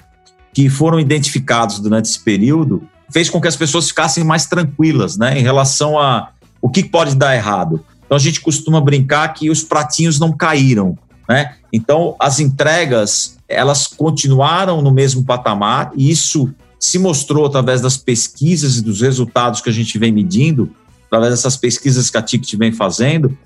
que 0.52 0.68
foram 0.68 1.00
identificados 1.00 1.80
durante 1.80 2.06
esse 2.06 2.20
período, 2.20 2.86
fez 3.10 3.30
com 3.30 3.40
que 3.40 3.48
as 3.48 3.56
pessoas 3.56 3.88
ficassem 3.88 4.22
mais 4.24 4.44
tranquilas 4.44 5.16
né? 5.16 5.38
em 5.38 5.42
relação 5.42 5.98
a 5.98 6.30
o 6.60 6.68
que 6.68 6.84
pode 6.84 7.14
dar 7.14 7.34
errado. 7.34 7.82
Então, 8.04 8.16
a 8.16 8.20
gente 8.20 8.42
costuma 8.42 8.80
brincar 8.80 9.26
que 9.32 9.48
os 9.48 9.62
pratinhos 9.62 10.20
não 10.20 10.36
caíram. 10.36 10.98
Né? 11.26 11.54
Então, 11.76 12.14
as 12.20 12.38
entregas 12.38 13.36
elas 13.48 13.88
continuaram 13.88 14.80
no 14.80 14.92
mesmo 14.92 15.24
patamar 15.24 15.90
e 15.96 16.08
isso 16.08 16.54
se 16.78 17.00
mostrou 17.00 17.46
através 17.46 17.80
das 17.80 17.96
pesquisas 17.96 18.76
e 18.76 18.82
dos 18.82 19.00
resultados 19.00 19.60
que 19.60 19.68
a 19.68 19.72
gente 19.72 19.98
vem 19.98 20.12
medindo, 20.12 20.70
através 21.06 21.32
dessas 21.32 21.56
pesquisas 21.56 22.10
que 22.10 22.16
a 22.16 22.22
TICT 22.22 22.56
vem 22.56 22.70
fazendo, 22.70 23.36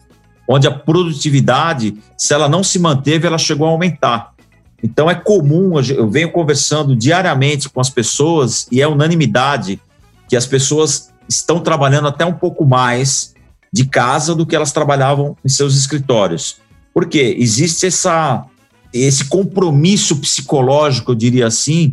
onde 0.46 0.66
a 0.66 0.70
produtividade, 0.70 1.96
se 2.18 2.34
ela 2.34 2.50
não 2.50 2.62
se 2.62 2.78
manteve, 2.78 3.26
ela 3.26 3.38
chegou 3.38 3.66
a 3.66 3.70
aumentar. 3.70 4.34
Então 4.82 5.10
é 5.10 5.14
comum, 5.14 5.80
eu 5.80 6.10
venho 6.10 6.30
conversando 6.30 6.94
diariamente 6.94 7.70
com 7.70 7.80
as 7.80 7.88
pessoas 7.88 8.66
e 8.70 8.82
é 8.82 8.86
unanimidade 8.86 9.80
que 10.28 10.36
as 10.36 10.46
pessoas 10.46 11.10
estão 11.26 11.60
trabalhando 11.60 12.08
até 12.08 12.26
um 12.26 12.34
pouco 12.34 12.66
mais 12.66 13.34
de 13.72 13.86
casa 13.86 14.34
do 14.34 14.44
que 14.44 14.54
elas 14.54 14.70
trabalhavam 14.70 15.34
em 15.42 15.48
seus 15.48 15.74
escritórios. 15.74 16.67
Porque 16.98 17.36
existe 17.38 17.86
essa, 17.86 18.44
esse 18.92 19.26
compromisso 19.26 20.16
psicológico, 20.16 21.12
eu 21.12 21.14
diria 21.14 21.46
assim, 21.46 21.92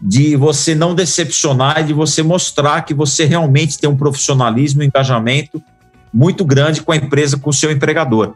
de 0.00 0.34
você 0.34 0.74
não 0.74 0.94
decepcionar 0.94 1.80
e 1.80 1.84
de 1.84 1.92
você 1.92 2.22
mostrar 2.22 2.80
que 2.80 2.94
você 2.94 3.26
realmente 3.26 3.78
tem 3.78 3.90
um 3.90 3.98
profissionalismo 3.98 4.80
e 4.80 4.86
um 4.86 4.88
engajamento 4.88 5.62
muito 6.10 6.42
grande 6.42 6.80
com 6.80 6.90
a 6.90 6.96
empresa, 6.96 7.36
com 7.36 7.50
o 7.50 7.52
seu 7.52 7.70
empregador. 7.70 8.32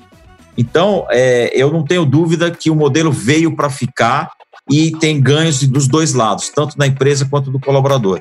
Então, 0.58 1.06
é, 1.08 1.52
eu 1.54 1.72
não 1.72 1.82
tenho 1.82 2.04
dúvida 2.04 2.50
que 2.50 2.70
o 2.70 2.76
modelo 2.76 3.10
veio 3.10 3.56
para 3.56 3.70
ficar 3.70 4.30
e 4.70 4.90
tem 4.90 5.18
ganhos 5.18 5.66
dos 5.66 5.88
dois 5.88 6.12
lados, 6.12 6.50
tanto 6.50 6.76
da 6.76 6.86
empresa 6.86 7.26
quanto 7.30 7.50
do 7.50 7.58
colaborador. 7.58 8.20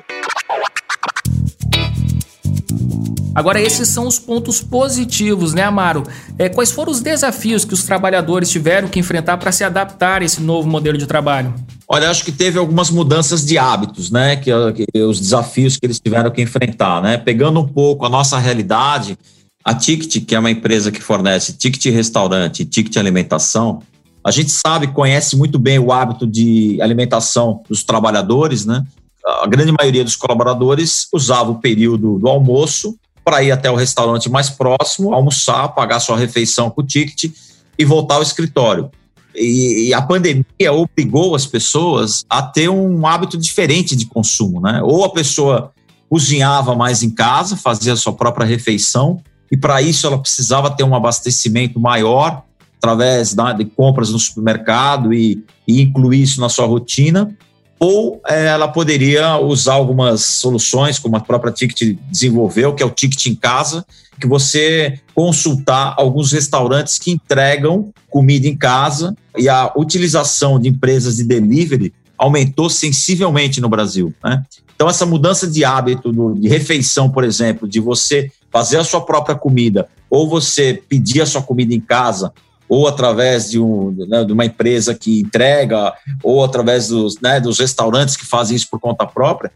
Agora, 3.40 3.58
esses 3.58 3.88
são 3.88 4.06
os 4.06 4.18
pontos 4.18 4.60
positivos, 4.60 5.54
né, 5.54 5.62
Amaro? 5.62 6.02
É, 6.38 6.50
quais 6.50 6.70
foram 6.70 6.92
os 6.92 7.00
desafios 7.00 7.64
que 7.64 7.72
os 7.72 7.84
trabalhadores 7.84 8.50
tiveram 8.50 8.86
que 8.86 8.98
enfrentar 8.98 9.38
para 9.38 9.50
se 9.50 9.64
adaptar 9.64 10.20
a 10.20 10.24
esse 10.26 10.42
novo 10.42 10.68
modelo 10.68 10.98
de 10.98 11.06
trabalho? 11.06 11.54
Olha, 11.88 12.10
acho 12.10 12.22
que 12.22 12.32
teve 12.32 12.58
algumas 12.58 12.90
mudanças 12.90 13.42
de 13.42 13.56
hábitos, 13.56 14.10
né? 14.10 14.36
Que, 14.36 14.50
que, 14.74 15.02
os 15.02 15.18
desafios 15.18 15.78
que 15.78 15.86
eles 15.86 15.98
tiveram 15.98 16.30
que 16.30 16.42
enfrentar, 16.42 17.00
né? 17.00 17.16
Pegando 17.16 17.60
um 17.60 17.66
pouco 17.66 18.04
a 18.04 18.10
nossa 18.10 18.36
realidade, 18.36 19.16
a 19.64 19.72
Ticket, 19.72 20.22
que 20.26 20.34
é 20.34 20.38
uma 20.38 20.50
empresa 20.50 20.92
que 20.92 21.00
fornece 21.00 21.54
ticket 21.54 21.94
restaurante 21.94 22.66
ticket 22.66 22.98
alimentação, 22.98 23.80
a 24.22 24.30
gente 24.30 24.50
sabe, 24.50 24.88
conhece 24.88 25.34
muito 25.34 25.58
bem 25.58 25.78
o 25.78 25.90
hábito 25.90 26.26
de 26.26 26.78
alimentação 26.82 27.62
dos 27.66 27.82
trabalhadores, 27.84 28.66
né? 28.66 28.84
A 29.42 29.46
grande 29.46 29.72
maioria 29.72 30.04
dos 30.04 30.16
colaboradores 30.16 31.08
usava 31.10 31.50
o 31.50 31.58
período 31.58 32.18
do 32.18 32.28
almoço 32.28 32.98
para 33.24 33.42
ir 33.42 33.52
até 33.52 33.70
o 33.70 33.74
restaurante 33.74 34.28
mais 34.28 34.50
próximo, 34.50 35.12
almoçar, 35.12 35.68
pagar 35.68 36.00
sua 36.00 36.16
refeição 36.16 36.70
com 36.70 36.80
o 36.80 36.86
ticket 36.86 37.32
e 37.78 37.84
voltar 37.84 38.16
ao 38.16 38.22
escritório. 38.22 38.90
E, 39.34 39.88
e, 39.88 39.94
a 39.94 40.02
pandemia 40.02 40.72
obrigou 40.72 41.34
as 41.34 41.46
pessoas 41.46 42.24
a 42.28 42.42
ter 42.42 42.68
um 42.68 43.06
hábito 43.06 43.38
diferente 43.38 43.94
de 43.94 44.06
consumo, 44.06 44.60
né? 44.60 44.80
Ou 44.82 45.04
a 45.04 45.10
pessoa 45.10 45.72
cozinhava 46.08 46.74
mais 46.74 47.02
em 47.02 47.10
casa, 47.10 47.56
fazia 47.56 47.94
sua 47.94 48.12
própria 48.12 48.44
refeição, 48.44 49.20
e 49.50 49.56
para 49.56 49.80
isso 49.80 50.06
ela 50.06 50.18
precisava 50.18 50.70
ter 50.70 50.82
um 50.82 50.94
abastecimento 50.94 51.78
maior 51.78 52.42
através 52.78 53.34
de 53.56 53.64
compras 53.66 54.10
no 54.10 54.18
supermercado 54.18 55.12
e, 55.12 55.44
e 55.68 55.82
incluir 55.82 56.22
isso 56.22 56.40
na 56.40 56.48
sua 56.48 56.66
rotina, 56.66 57.36
ou 57.80 58.20
é, 58.28 58.48
ela 58.48 58.68
poderia 58.68 59.38
usar 59.38 59.72
algumas 59.72 60.20
soluções, 60.20 60.98
como 60.98 61.16
a 61.16 61.20
própria 61.20 61.50
Ticket 61.50 61.96
desenvolveu, 62.10 62.74
que 62.74 62.82
é 62.82 62.86
o 62.86 62.90
Ticket 62.90 63.24
em 63.26 63.34
Casa, 63.34 63.86
que 64.20 64.26
você 64.26 65.00
consultar 65.14 65.94
alguns 65.96 66.30
restaurantes 66.30 66.98
que 66.98 67.10
entregam 67.10 67.90
comida 68.10 68.46
em 68.46 68.54
casa 68.54 69.16
e 69.34 69.48
a 69.48 69.72
utilização 69.74 70.60
de 70.60 70.68
empresas 70.68 71.16
de 71.16 71.24
delivery 71.24 71.90
aumentou 72.18 72.68
sensivelmente 72.68 73.62
no 73.62 73.68
Brasil. 73.70 74.12
Né? 74.22 74.44
Então, 74.74 74.86
essa 74.86 75.06
mudança 75.06 75.46
de 75.46 75.64
hábito 75.64 76.12
de 76.34 76.48
refeição, 76.48 77.08
por 77.08 77.24
exemplo, 77.24 77.66
de 77.66 77.80
você 77.80 78.30
fazer 78.50 78.76
a 78.76 78.84
sua 78.84 79.00
própria 79.00 79.34
comida 79.34 79.88
ou 80.10 80.28
você 80.28 80.82
pedir 80.86 81.22
a 81.22 81.26
sua 81.26 81.42
comida 81.42 81.72
em 81.72 81.80
casa 81.80 82.30
ou 82.70 82.86
através 82.86 83.50
de, 83.50 83.58
um, 83.58 83.90
né, 84.08 84.22
de 84.22 84.32
uma 84.32 84.44
empresa 84.44 84.94
que 84.94 85.22
entrega, 85.22 85.92
ou 86.22 86.44
através 86.44 86.86
dos, 86.86 87.20
né, 87.20 87.40
dos 87.40 87.58
restaurantes 87.58 88.16
que 88.16 88.24
fazem 88.24 88.56
isso 88.56 88.70
por 88.70 88.78
conta 88.78 89.04
própria, 89.04 89.50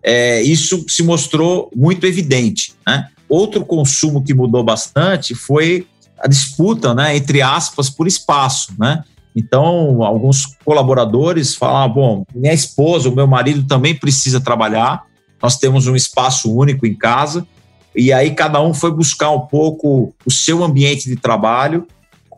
é, 0.00 0.40
isso 0.42 0.84
se 0.88 1.02
mostrou 1.02 1.68
muito 1.74 2.06
evidente. 2.06 2.72
Né? 2.86 3.08
Outro 3.28 3.64
consumo 3.64 4.22
que 4.22 4.32
mudou 4.32 4.62
bastante 4.62 5.34
foi 5.34 5.84
a 6.16 6.28
disputa, 6.28 6.94
né, 6.94 7.16
entre 7.16 7.42
aspas, 7.42 7.90
por 7.90 8.06
espaço. 8.06 8.72
Né? 8.78 9.02
Então, 9.34 10.04
alguns 10.04 10.46
colaboradores 10.64 11.56
falam: 11.56 11.82
ah, 11.82 11.88
bom, 11.88 12.24
minha 12.32 12.54
esposa, 12.54 13.08
o 13.08 13.14
meu 13.14 13.26
marido 13.26 13.66
também 13.66 13.96
precisa 13.96 14.40
trabalhar, 14.40 15.02
nós 15.42 15.58
temos 15.58 15.88
um 15.88 15.96
espaço 15.96 16.54
único 16.54 16.86
em 16.86 16.94
casa, 16.94 17.44
e 17.96 18.12
aí 18.12 18.30
cada 18.30 18.62
um 18.62 18.72
foi 18.72 18.92
buscar 18.92 19.30
um 19.32 19.40
pouco 19.40 20.14
o 20.24 20.30
seu 20.30 20.62
ambiente 20.62 21.08
de 21.08 21.16
trabalho 21.16 21.84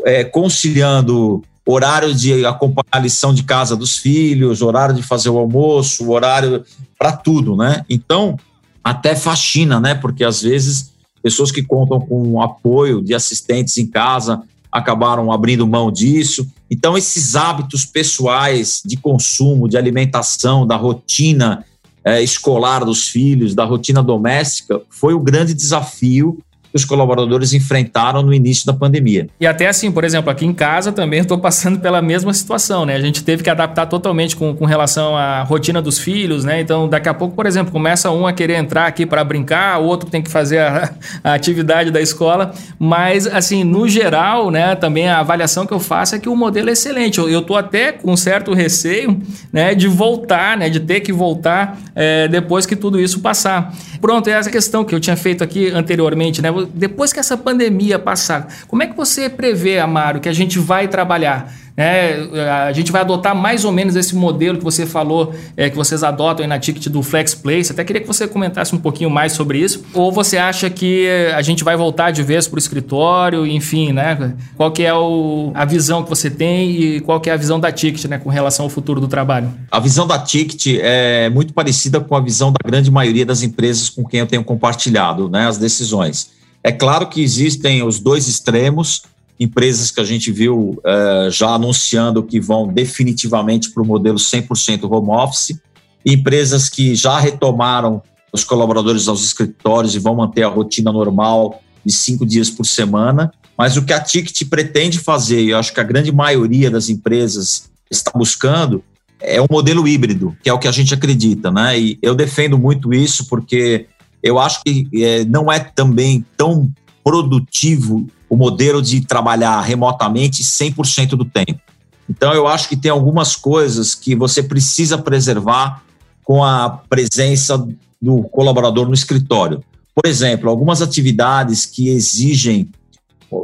é, 0.05 0.25
conciliando 0.25 1.43
horário 1.67 2.15
de 2.15 2.45
acompanhar 2.45 2.87
a 2.93 2.99
lição 2.99 3.33
de 3.33 3.45
casa 3.45 3.77
dos 3.77 3.99
filhos, 3.99 4.63
horário 4.63 4.95
de 4.95 5.03
fazer 5.03 5.31
o 5.31 5.39
almoço, 5.39 6.11
horário 6.11 6.65
para 6.99 7.13
tudo, 7.13 7.57
né? 7.57 7.85
Então, 7.89 8.37
até 8.83 9.15
faxina, 9.15 9.81
né? 9.81 9.95
Porque 9.95 10.25
às 10.25 10.43
vezes 10.43 10.93
pessoas 11.23 11.53
que 11.53 11.63
contam 11.63 12.01
com 12.01 12.43
apoio 12.43 13.01
de 13.01 13.15
assistentes 13.15 13.79
em 13.79 13.87
casa 13.87 14.43
acabaram 14.73 15.31
abrindo 15.31 15.67
mão 15.67 15.93
disso. 15.93 16.47
Então, 16.71 16.97
esses 16.97 17.37
hábitos 17.37 17.85
pessoais 17.85 18.83
de 18.85 18.97
consumo, 18.97 19.69
de 19.69 19.77
alimentação, 19.77 20.67
da 20.67 20.77
rotina 20.77 21.65
é, 22.03 22.23
escolar 22.23 22.85
dos 22.85 23.09
filhos, 23.09 23.55
da 23.55 23.65
rotina 23.65 24.03
doméstica, 24.03 24.81
foi 24.89 25.15
o 25.15 25.21
grande 25.21 25.55
desafio 25.55 26.43
que 26.73 26.77
os 26.77 26.85
colaboradores 26.87 27.53
enfrentaram 27.53 28.23
no 28.23 28.33
início 28.33 28.65
da 28.67 28.73
pandemia. 28.73 29.29
E 29.39 29.47
até 29.47 29.69
assim, 29.69 29.93
por 29.93 30.05
exemplo, 30.05 30.31
aqui 30.31 30.47
em 30.47 30.55
casa 30.55 30.91
também 30.91 31.21
estou 31.21 31.39
passando 31.39 31.79
pela 31.79 32.01
mesma 32.01 32.33
situação, 32.33 32.87
né? 32.87 32.97
A 32.97 33.01
gente 33.01 33.23
teve 33.23 33.43
que 33.43 33.51
adaptar 33.51 33.87
totalmente 33.87 34.35
com, 34.35 34.57
com 34.57 34.65
relação 34.65 35.15
à 35.15 35.43
rotina 35.43 35.83
dos 35.83 35.99
filhos, 35.99 36.45
né? 36.45 36.61
Então, 36.61 36.89
daqui 36.89 37.09
a 37.09 37.15
pouco, 37.15 37.37
por 37.37 37.45
exemplo, 37.45 37.71
começa 37.71 38.11
um 38.11 38.27
a 38.27 38.33
querer 38.33 38.55
entrar 38.55 38.87
aqui 38.87 39.05
para 39.05 39.23
brincar, 39.23 39.79
o 39.81 39.85
outro 39.85 40.09
tem 40.09 40.23
que 40.23 40.31
fazer 40.31 40.61
a, 40.61 40.93
a, 41.23 41.35
atividade 41.35 41.91
da 41.91 42.01
escola, 42.01 42.53
mas 42.79 43.27
assim, 43.27 43.65
no 43.65 43.87
geral, 43.87 44.51
né, 44.51 44.75
também 44.75 45.09
a 45.09 45.19
avaliação 45.19 45.67
que 45.67 45.75
eu 45.75 45.81
faço 45.81 46.15
é 46.15 46.19
que 46.19 46.29
o 46.29 46.35
modelo 46.35 46.71
é 46.71 46.73
excelente. 46.73 47.19
Eu 47.19 47.41
estou 47.41 47.57
até 47.57 47.93
com 47.93 48.17
certo 48.17 48.55
receio, 48.55 49.21
né, 49.53 49.75
de 49.75 49.89
voltar, 49.89 50.57
né, 50.57 50.71
de 50.71 50.81
ter 50.81 51.01
que 51.01 51.13
voltar 51.13 51.79
é, 51.95 52.29
depois 52.29 52.65
que 52.65 52.75
tudo 52.75 52.99
isso 52.99 53.21
passar. 53.21 53.75
Pronto, 54.01 54.29
é 54.29 54.33
essa 54.33 54.51
questão 54.51 54.85
que 54.85 54.95
eu 54.95 55.01
tinha 55.01 55.17
feito 55.17 55.45
aqui 55.45 55.69
anteriormente, 55.71 56.41
né? 56.41 56.49
Depois 56.67 57.13
que 57.13 57.21
essa 57.21 57.37
pandemia 57.37 57.99
passar, 57.99 58.49
como 58.69 58.83
é 58.83 58.87
que 58.87 58.97
você 58.97 59.29
prevê, 59.29 59.79
Amaro, 59.79 60.21
que 60.21 60.29
a 60.29 60.33
gente 60.33 60.59
vai 60.59 60.89
trabalhar? 60.89 61.53
É, 61.77 62.69
a 62.69 62.73
gente 62.73 62.93
vai 62.93 63.01
adotar 63.01 63.35
mais 63.35 63.65
ou 63.65 63.73
menos 63.73 63.97
esse 63.97 64.15
modelo 64.15 64.59
que 64.59 64.65
você 64.65 64.85
falou, 64.85 65.35
é, 65.57 65.71
que 65.71 65.77
vocês 65.77 66.03
adotam 66.03 66.45
aí 66.45 66.49
na 66.49 66.59
ticket 66.59 66.89
do 66.89 67.03
Flex 67.03 67.35
Place. 67.35 67.73
Até 67.73 67.83
queria 67.83 68.01
que 68.03 68.07
você 68.07 68.29
comentasse 68.29 68.75
um 68.75 68.79
pouquinho 68.79 69.09
mais 69.09 69.33
sobre 69.33 69.59
isso. 69.59 69.83
Ou 69.95 70.13
você 70.13 70.37
acha 70.37 70.69
que 70.69 71.09
a 71.35 71.41
gente 71.41 71.65
vai 71.65 71.77
voltar 71.77 72.11
de 72.11 72.23
vez 72.23 72.47
para 72.47 72.57
o 72.57 72.59
escritório, 72.59 73.47
enfim, 73.47 73.93
né? 73.93 74.35
Qual 74.57 74.71
que 74.71 74.83
é 74.83 74.93
o, 74.93 75.51
a 75.55 75.65
visão 75.65 76.03
que 76.03 76.11
você 76.11 76.31
tem 76.31 76.71
e 76.71 77.01
qual 77.01 77.21
que 77.21 77.31
é 77.31 77.33
a 77.33 77.37
visão 77.37 77.59
da 77.59 77.73
ticket, 77.73 78.05
né, 78.05 78.19
com 78.19 78.29
relação 78.29 78.67
ao 78.67 78.71
futuro 78.71 79.01
do 79.01 79.09
trabalho? 79.09 79.53
A 79.71 79.81
visão 79.81 80.07
da 80.07 80.19
ticket 80.19 80.79
é 80.81 81.31
muito 81.31 81.55
parecida 81.55 82.01
com 82.01 82.15
a 82.15 82.21
visão 82.21 82.53
da 82.53 82.59
grande 82.65 82.91
maioria 82.91 83.25
das 83.25 83.43
empresas 83.43 83.89
com 83.89 84.05
quem 84.05 84.21
eu 84.21 84.27
tenho 84.27 84.45
compartilhado, 84.45 85.29
né, 85.29 85.47
as 85.47 85.57
decisões. 85.57 86.42
É 86.65 86.71
claro 86.71 87.09
que 87.09 87.23
existem 87.23 87.83
os 87.83 87.99
dois 87.99 88.29
extremos, 88.29 89.03
empresas 89.39 89.91
que 89.91 90.01
a 90.01 90.05
gente 90.05 90.31
viu 90.31 90.79
uh, 90.79 91.31
já 91.31 91.51
anunciando 91.51 92.23
que 92.23 92.41
vão 92.41 92.69
definitivamente 92.69 93.71
para 93.71 93.83
o 93.83 93.87
modelo 93.87 94.17
100% 94.17 94.89
home 94.91 95.11
office, 95.11 95.59
empresas 96.07 96.69
que 96.69 96.95
já 96.95 97.19
retomaram 97.19 98.03
os 98.33 98.45
colaboradores 98.45 99.09
aos 99.09 99.25
escritórios 99.25 99.95
e 99.95 99.99
vão 99.99 100.15
manter 100.15 100.43
a 100.45 100.49
rotina 100.49 100.93
normal 100.93 101.61
de 101.85 101.93
cinco 101.93 102.25
dias 102.25 102.49
por 102.49 102.65
semana. 102.65 103.33
Mas 103.59 103.77
o 103.77 103.83
que 103.83 103.93
a 103.93 104.01
Ticket 104.01 104.49
pretende 104.49 104.99
fazer, 104.99 105.43
e 105.43 105.51
eu 105.51 105.59
acho 105.59 105.75
que 105.75 105.81
a 105.81 105.85
grande 105.85 106.11
maioria 106.11 106.71
das 106.71 106.89
empresas 106.89 107.71
está 107.91 108.11
buscando, 108.15 108.83
é 109.21 109.41
um 109.41 109.47
modelo 109.51 109.87
híbrido, 109.87 110.37
que 110.43 110.49
é 110.49 110.53
o 110.53 110.59
que 110.59 110.67
a 110.67 110.73
gente 110.73 110.95
acredita, 110.95 111.51
né? 111.51 111.79
E 111.79 111.99
eu 112.03 112.15
defendo 112.15 112.59
muito 112.59 112.93
isso 112.93 113.27
porque 113.29 113.87
eu 114.23 114.39
acho 114.39 114.63
que 114.63 114.89
é, 114.95 115.25
não 115.25 115.51
é 115.51 115.59
também 115.59 116.25
tão 116.37 116.71
produtivo 117.05 118.07
o 118.29 118.37
modelo 118.37 118.81
de 118.81 119.01
trabalhar 119.01 119.61
remotamente 119.61 120.43
100% 120.43 121.11
do 121.11 121.25
tempo. 121.25 121.61
Então, 122.09 122.33
eu 122.33 122.47
acho 122.47 122.69
que 122.69 122.77
tem 122.77 122.91
algumas 122.91 123.37
coisas 123.37 123.95
que 123.95 124.15
você 124.15 124.43
precisa 124.43 124.99
preservar 124.99 125.83
com 126.25 126.45
a 126.45 126.71
presença 126.89 127.67
do 128.01 128.23
colaborador 128.25 128.87
no 128.87 128.95
escritório. 128.95 129.63
Por 129.95 130.09
exemplo, 130.09 130.49
algumas 130.49 130.81
atividades 130.81 131.67
que 131.67 131.89
exigem 131.89 132.69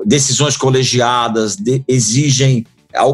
decisões 0.04 0.56
colegiadas, 0.56 1.56
de, 1.56 1.82
exigem 1.86 2.66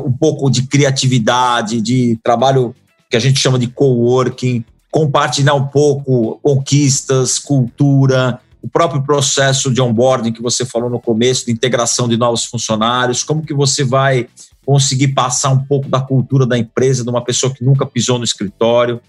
um 0.04 0.12
pouco 0.12 0.50
de 0.50 0.62
criatividade, 0.62 1.80
de 1.80 2.18
trabalho 2.22 2.74
que 3.10 3.16
a 3.16 3.20
gente 3.20 3.38
chama 3.38 3.58
de 3.58 3.68
coworking, 3.68 4.64
compartilhar 4.94 5.54
um 5.54 5.66
pouco 5.66 6.38
conquistas, 6.40 7.36
cultura, 7.36 8.38
o 8.62 8.68
próprio 8.68 9.02
processo 9.02 9.68
de 9.68 9.82
onboarding 9.82 10.32
que 10.32 10.40
você 10.40 10.64
falou 10.64 10.88
no 10.88 11.00
começo, 11.00 11.46
de 11.46 11.50
integração 11.50 12.08
de 12.08 12.16
novos 12.16 12.44
funcionários, 12.44 13.24
como 13.24 13.44
que 13.44 13.52
você 13.52 13.82
vai 13.82 14.28
conseguir 14.64 15.08
passar 15.08 15.50
um 15.50 15.58
pouco 15.64 15.88
da 15.88 16.00
cultura 16.00 16.46
da 16.46 16.56
empresa 16.56 17.02
de 17.02 17.10
uma 17.10 17.24
pessoa 17.24 17.52
que 17.52 17.64
nunca 17.64 17.84
pisou 17.84 18.18
no 18.18 18.24
escritório, 18.24 19.00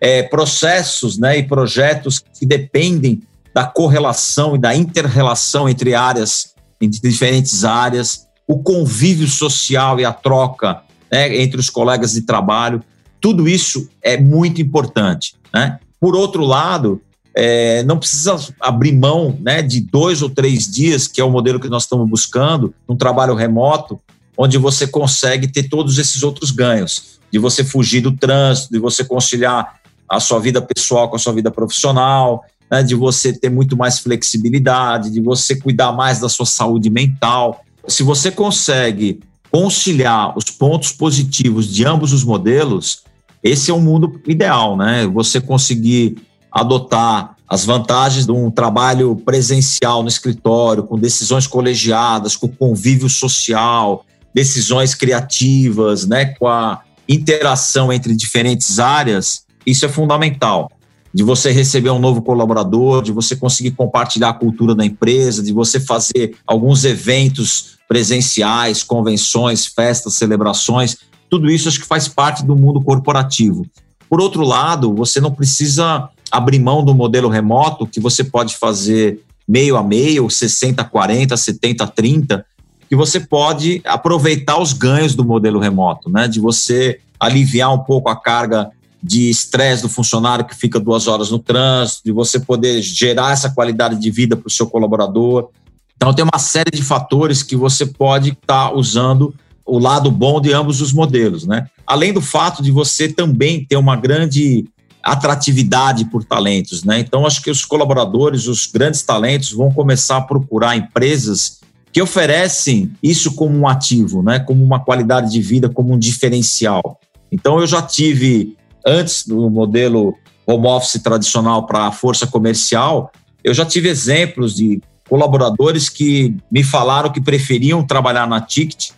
é, 0.00 0.22
processos 0.22 1.18
né, 1.18 1.36
e 1.36 1.42
projetos 1.42 2.18
que 2.18 2.46
dependem 2.46 3.22
da 3.52 3.66
correlação 3.66 4.56
e 4.56 4.58
da 4.58 4.74
interrelação 4.74 5.68
entre 5.68 5.94
áreas, 5.94 6.54
entre 6.80 6.98
diferentes 6.98 7.62
áreas, 7.62 8.26
o 8.48 8.62
convívio 8.62 9.28
social 9.28 10.00
e 10.00 10.04
a 10.06 10.14
troca 10.14 10.80
né, 11.12 11.36
entre 11.42 11.60
os 11.60 11.68
colegas 11.68 12.14
de 12.14 12.22
trabalho, 12.22 12.82
tudo 13.26 13.48
isso 13.48 13.88
é 14.00 14.16
muito 14.16 14.62
importante. 14.62 15.34
Né? 15.52 15.80
Por 15.98 16.14
outro 16.14 16.44
lado, 16.44 17.02
é, 17.34 17.82
não 17.82 17.98
precisa 17.98 18.38
abrir 18.60 18.92
mão 18.92 19.36
né, 19.40 19.62
de 19.62 19.80
dois 19.80 20.22
ou 20.22 20.30
três 20.30 20.70
dias, 20.70 21.08
que 21.08 21.20
é 21.20 21.24
o 21.24 21.30
modelo 21.30 21.58
que 21.58 21.68
nós 21.68 21.82
estamos 21.82 22.08
buscando, 22.08 22.72
um 22.88 22.94
trabalho 22.94 23.34
remoto, 23.34 23.98
onde 24.38 24.58
você 24.58 24.86
consegue 24.86 25.48
ter 25.48 25.64
todos 25.64 25.98
esses 25.98 26.22
outros 26.22 26.52
ganhos, 26.52 27.18
de 27.28 27.40
você 27.40 27.64
fugir 27.64 28.00
do 28.00 28.12
trânsito, 28.12 28.72
de 28.72 28.78
você 28.78 29.04
conciliar 29.04 29.80
a 30.08 30.20
sua 30.20 30.38
vida 30.38 30.62
pessoal 30.62 31.10
com 31.10 31.16
a 31.16 31.18
sua 31.18 31.32
vida 31.32 31.50
profissional, 31.50 32.44
né, 32.70 32.84
de 32.84 32.94
você 32.94 33.32
ter 33.32 33.50
muito 33.50 33.76
mais 33.76 33.98
flexibilidade, 33.98 35.10
de 35.10 35.20
você 35.20 35.56
cuidar 35.56 35.90
mais 35.90 36.20
da 36.20 36.28
sua 36.28 36.46
saúde 36.46 36.88
mental. 36.90 37.64
Se 37.88 38.04
você 38.04 38.30
consegue 38.30 39.18
conciliar 39.50 40.36
os 40.38 40.44
pontos 40.44 40.92
positivos 40.92 41.66
de 41.66 41.84
ambos 41.84 42.12
os 42.12 42.22
modelos, 42.22 43.04
esse 43.48 43.70
é 43.70 43.74
o 43.74 43.80
mundo 43.80 44.20
ideal, 44.26 44.76
né? 44.76 45.06
Você 45.06 45.40
conseguir 45.40 46.16
adotar 46.50 47.36
as 47.48 47.64
vantagens 47.64 48.26
de 48.26 48.32
um 48.32 48.50
trabalho 48.50 49.14
presencial 49.16 50.02
no 50.02 50.08
escritório, 50.08 50.82
com 50.82 50.98
decisões 50.98 51.46
colegiadas, 51.46 52.34
com 52.34 52.48
convívio 52.48 53.08
social, 53.08 54.04
decisões 54.34 54.94
criativas, 54.94 56.06
né, 56.06 56.26
com 56.26 56.48
a 56.48 56.82
interação 57.08 57.92
entre 57.92 58.14
diferentes 58.14 58.78
áreas, 58.78 59.44
isso 59.64 59.86
é 59.86 59.88
fundamental. 59.88 60.70
De 61.14 61.22
você 61.22 61.50
receber 61.50 61.90
um 61.90 61.98
novo 61.98 62.20
colaborador, 62.20 63.02
de 63.02 63.12
você 63.12 63.36
conseguir 63.36 63.70
compartilhar 63.70 64.30
a 64.30 64.34
cultura 64.34 64.74
da 64.74 64.84
empresa, 64.84 65.42
de 65.42 65.52
você 65.52 65.80
fazer 65.80 66.36
alguns 66.46 66.84
eventos 66.84 67.78
presenciais, 67.88 68.82
convenções, 68.82 69.66
festas, 69.66 70.14
celebrações, 70.14 70.98
tudo 71.28 71.50
isso 71.50 71.68
acho 71.68 71.80
que 71.80 71.86
faz 71.86 72.08
parte 72.08 72.44
do 72.44 72.56
mundo 72.56 72.80
corporativo. 72.80 73.66
Por 74.08 74.20
outro 74.20 74.44
lado, 74.44 74.94
você 74.94 75.20
não 75.20 75.32
precisa 75.32 76.08
abrir 76.30 76.58
mão 76.58 76.84
do 76.84 76.94
modelo 76.94 77.28
remoto, 77.28 77.86
que 77.86 78.00
você 78.00 78.22
pode 78.22 78.56
fazer 78.56 79.20
meio 79.46 79.76
a 79.76 79.82
meio, 79.82 80.28
60 80.28 80.82
40, 80.84 81.36
70 81.36 81.86
30, 81.86 82.46
que 82.88 82.96
você 82.96 83.20
pode 83.20 83.80
aproveitar 83.84 84.60
os 84.60 84.72
ganhos 84.72 85.14
do 85.14 85.24
modelo 85.24 85.58
remoto, 85.58 86.10
né? 86.10 86.28
De 86.28 86.40
você 86.40 87.00
aliviar 87.18 87.72
um 87.72 87.78
pouco 87.78 88.08
a 88.08 88.16
carga 88.16 88.70
de 89.02 89.30
estresse 89.30 89.82
do 89.82 89.88
funcionário 89.88 90.44
que 90.44 90.54
fica 90.54 90.80
duas 90.80 91.06
horas 91.06 91.30
no 91.30 91.38
trânsito, 91.38 92.02
de 92.04 92.12
você 92.12 92.40
poder 92.40 92.82
gerar 92.82 93.32
essa 93.32 93.50
qualidade 93.50 94.00
de 94.00 94.10
vida 94.10 94.36
para 94.36 94.48
o 94.48 94.50
seu 94.50 94.66
colaborador. 94.66 95.50
Então, 95.96 96.12
tem 96.12 96.24
uma 96.24 96.38
série 96.38 96.70
de 96.70 96.82
fatores 96.82 97.42
que 97.42 97.56
você 97.56 97.86
pode 97.86 98.30
estar 98.30 98.68
tá 98.68 98.74
usando 98.74 99.34
o 99.66 99.78
lado 99.78 100.10
bom 100.10 100.40
de 100.40 100.52
ambos 100.52 100.80
os 100.80 100.92
modelos, 100.92 101.46
né? 101.46 101.66
Além 101.86 102.12
do 102.12 102.20
fato 102.20 102.62
de 102.62 102.70
você 102.70 103.08
também 103.08 103.64
ter 103.64 103.76
uma 103.76 103.96
grande 103.96 104.64
atratividade 105.02 106.04
por 106.06 106.24
talentos, 106.24 106.84
né? 106.84 107.00
Então 107.00 107.26
acho 107.26 107.42
que 107.42 107.50
os 107.50 107.64
colaboradores, 107.64 108.46
os 108.46 108.66
grandes 108.66 109.02
talentos 109.02 109.52
vão 109.52 109.70
começar 109.70 110.18
a 110.18 110.22
procurar 110.22 110.76
empresas 110.76 111.60
que 111.92 112.02
oferecem 112.02 112.92
isso 113.02 113.34
como 113.34 113.56
um 113.56 113.66
ativo, 113.66 114.22
né? 114.22 114.38
Como 114.38 114.64
uma 114.64 114.80
qualidade 114.80 115.30
de 115.30 115.40
vida, 115.40 115.68
como 115.68 115.94
um 115.94 115.98
diferencial. 115.98 117.00
Então 117.30 117.58
eu 117.60 117.66
já 117.66 117.82
tive 117.82 118.56
antes 118.84 119.26
do 119.26 119.50
modelo 119.50 120.14
home 120.46 120.66
office 120.68 121.02
tradicional 121.02 121.66
para 121.66 121.86
a 121.86 121.92
força 121.92 122.26
comercial, 122.26 123.10
eu 123.42 123.52
já 123.52 123.64
tive 123.64 123.88
exemplos 123.88 124.54
de 124.54 124.80
colaboradores 125.08 125.88
que 125.88 126.36
me 126.50 126.62
falaram 126.62 127.10
que 127.10 127.20
preferiam 127.20 127.84
trabalhar 127.84 128.28
na 128.28 128.40
Ticket 128.40 128.90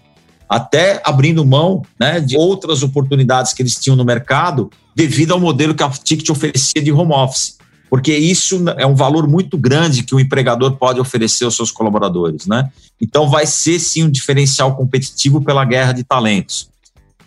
até 0.49 1.01
abrindo 1.05 1.45
mão 1.45 1.83
né, 1.99 2.21
de 2.21 2.37
outras 2.37 2.83
oportunidades 2.83 3.53
que 3.53 3.63
eles 3.63 3.75
tinham 3.75 3.97
no 3.97 4.05
mercado 4.05 4.71
devido 4.97 5.33
ao 5.33 5.41
modelo 5.41 5.75
que 5.75 5.83
a 5.83 5.91
Ticket 5.91 6.29
oferecia 6.31 6.83
de 6.83 6.91
home 6.91 7.13
office. 7.13 7.59
Porque 7.91 8.15
isso 8.15 8.65
é 8.77 8.87
um 8.87 8.95
valor 8.95 9.27
muito 9.27 9.57
grande 9.57 10.03
que 10.03 10.15
o 10.15 10.21
empregador 10.21 10.77
pode 10.77 11.01
oferecer 11.01 11.45
aos 11.45 11.57
seus 11.57 11.71
colaboradores. 11.71 12.47
Né? 12.47 12.71
Então, 13.01 13.29
vai 13.29 13.47
ser 13.47 13.79
sim 13.79 14.05
um 14.05 14.11
diferencial 14.11 14.77
competitivo 14.77 15.41
pela 15.43 15.65
guerra 15.65 15.93
de 15.93 16.05
talentos. 16.05 16.69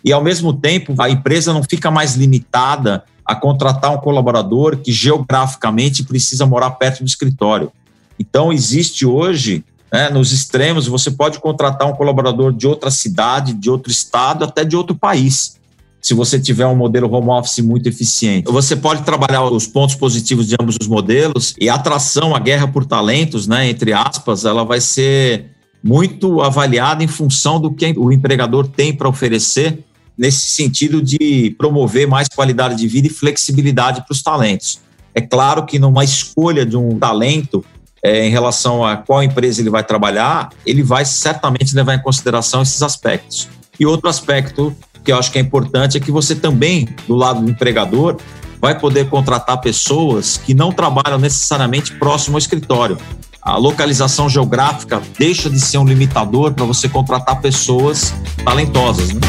E, 0.04 0.12
ao 0.12 0.22
mesmo 0.22 0.52
tempo, 0.52 0.94
a 1.00 1.10
empresa 1.10 1.52
não 1.52 1.62
fica 1.62 1.90
mais 1.90 2.14
limitada 2.14 3.04
a 3.24 3.34
contratar 3.34 3.92
um 3.92 3.98
colaborador 3.98 4.76
que 4.76 4.92
geograficamente 4.92 6.04
precisa 6.04 6.44
morar 6.44 6.72
perto 6.72 7.00
do 7.00 7.06
escritório. 7.06 7.72
Então, 8.18 8.52
existe 8.52 9.06
hoje 9.06 9.64
né, 9.92 10.08
nos 10.08 10.32
extremos, 10.32 10.86
você 10.86 11.10
pode 11.10 11.38
contratar 11.38 11.86
um 11.86 11.92
colaborador 11.92 12.52
de 12.52 12.66
outra 12.66 12.90
cidade, 12.90 13.52
de 13.52 13.68
outro 13.68 13.92
estado, 13.92 14.44
até 14.44 14.64
de 14.64 14.74
outro 14.74 14.96
país. 14.96 15.60
Se 16.00 16.14
você 16.14 16.40
tiver 16.40 16.66
um 16.66 16.74
modelo 16.74 17.12
home 17.12 17.28
office 17.28 17.60
muito 17.60 17.88
eficiente, 17.88 18.50
você 18.50 18.74
pode 18.74 19.02
trabalhar 19.02 19.44
os 19.44 19.66
pontos 19.66 19.94
positivos 19.94 20.48
de 20.48 20.56
ambos 20.60 20.76
os 20.80 20.88
modelos 20.88 21.54
e 21.60 21.68
a 21.68 21.74
atração, 21.74 22.34
a 22.34 22.40
guerra 22.40 22.66
por 22.66 22.84
talentos, 22.84 23.46
né, 23.46 23.68
entre 23.68 23.92
aspas, 23.92 24.44
ela 24.44 24.64
vai 24.64 24.80
ser 24.80 25.50
muito 25.84 26.40
avaliada 26.40 27.04
em 27.04 27.08
função 27.08 27.60
do 27.60 27.72
que 27.72 27.92
o 27.96 28.10
empregador 28.10 28.66
tem 28.66 28.94
para 28.94 29.08
oferecer 29.08 29.84
nesse 30.16 30.46
sentido 30.46 31.02
de 31.02 31.54
promover 31.58 32.06
mais 32.06 32.28
qualidade 32.28 32.76
de 32.76 32.86
vida 32.86 33.08
e 33.08 33.10
flexibilidade 33.10 34.02
para 34.02 34.12
os 34.12 34.22
talentos. 34.22 34.80
É 35.14 35.20
claro 35.20 35.66
que 35.66 35.78
numa 35.78 36.04
escolha 36.04 36.64
de 36.64 36.76
um 36.76 36.98
talento, 36.98 37.64
é, 38.02 38.26
em 38.26 38.30
relação 38.30 38.84
a 38.84 38.96
qual 38.96 39.22
empresa 39.22 39.60
ele 39.60 39.70
vai 39.70 39.84
trabalhar, 39.84 40.50
ele 40.66 40.82
vai 40.82 41.04
certamente 41.04 41.74
levar 41.74 41.94
em 41.94 42.02
consideração 42.02 42.62
esses 42.62 42.82
aspectos. 42.82 43.48
E 43.78 43.86
outro 43.86 44.08
aspecto 44.08 44.74
que 45.04 45.12
eu 45.12 45.18
acho 45.18 45.30
que 45.30 45.38
é 45.38 45.40
importante 45.40 45.96
é 45.96 46.00
que 46.00 46.10
você 46.10 46.34
também, 46.34 46.88
do 47.06 47.14
lado 47.14 47.40
do 47.40 47.50
empregador, 47.50 48.16
vai 48.60 48.78
poder 48.78 49.08
contratar 49.08 49.60
pessoas 49.60 50.36
que 50.36 50.54
não 50.54 50.72
trabalham 50.72 51.18
necessariamente 51.18 51.92
próximo 51.94 52.36
ao 52.36 52.38
escritório. 52.38 52.96
A 53.40 53.56
localização 53.56 54.28
geográfica 54.28 55.02
deixa 55.18 55.50
de 55.50 55.58
ser 55.58 55.78
um 55.78 55.84
limitador 55.84 56.52
para 56.52 56.64
você 56.64 56.88
contratar 56.88 57.40
pessoas 57.40 58.14
talentosas. 58.44 59.12
Né? 59.12 59.20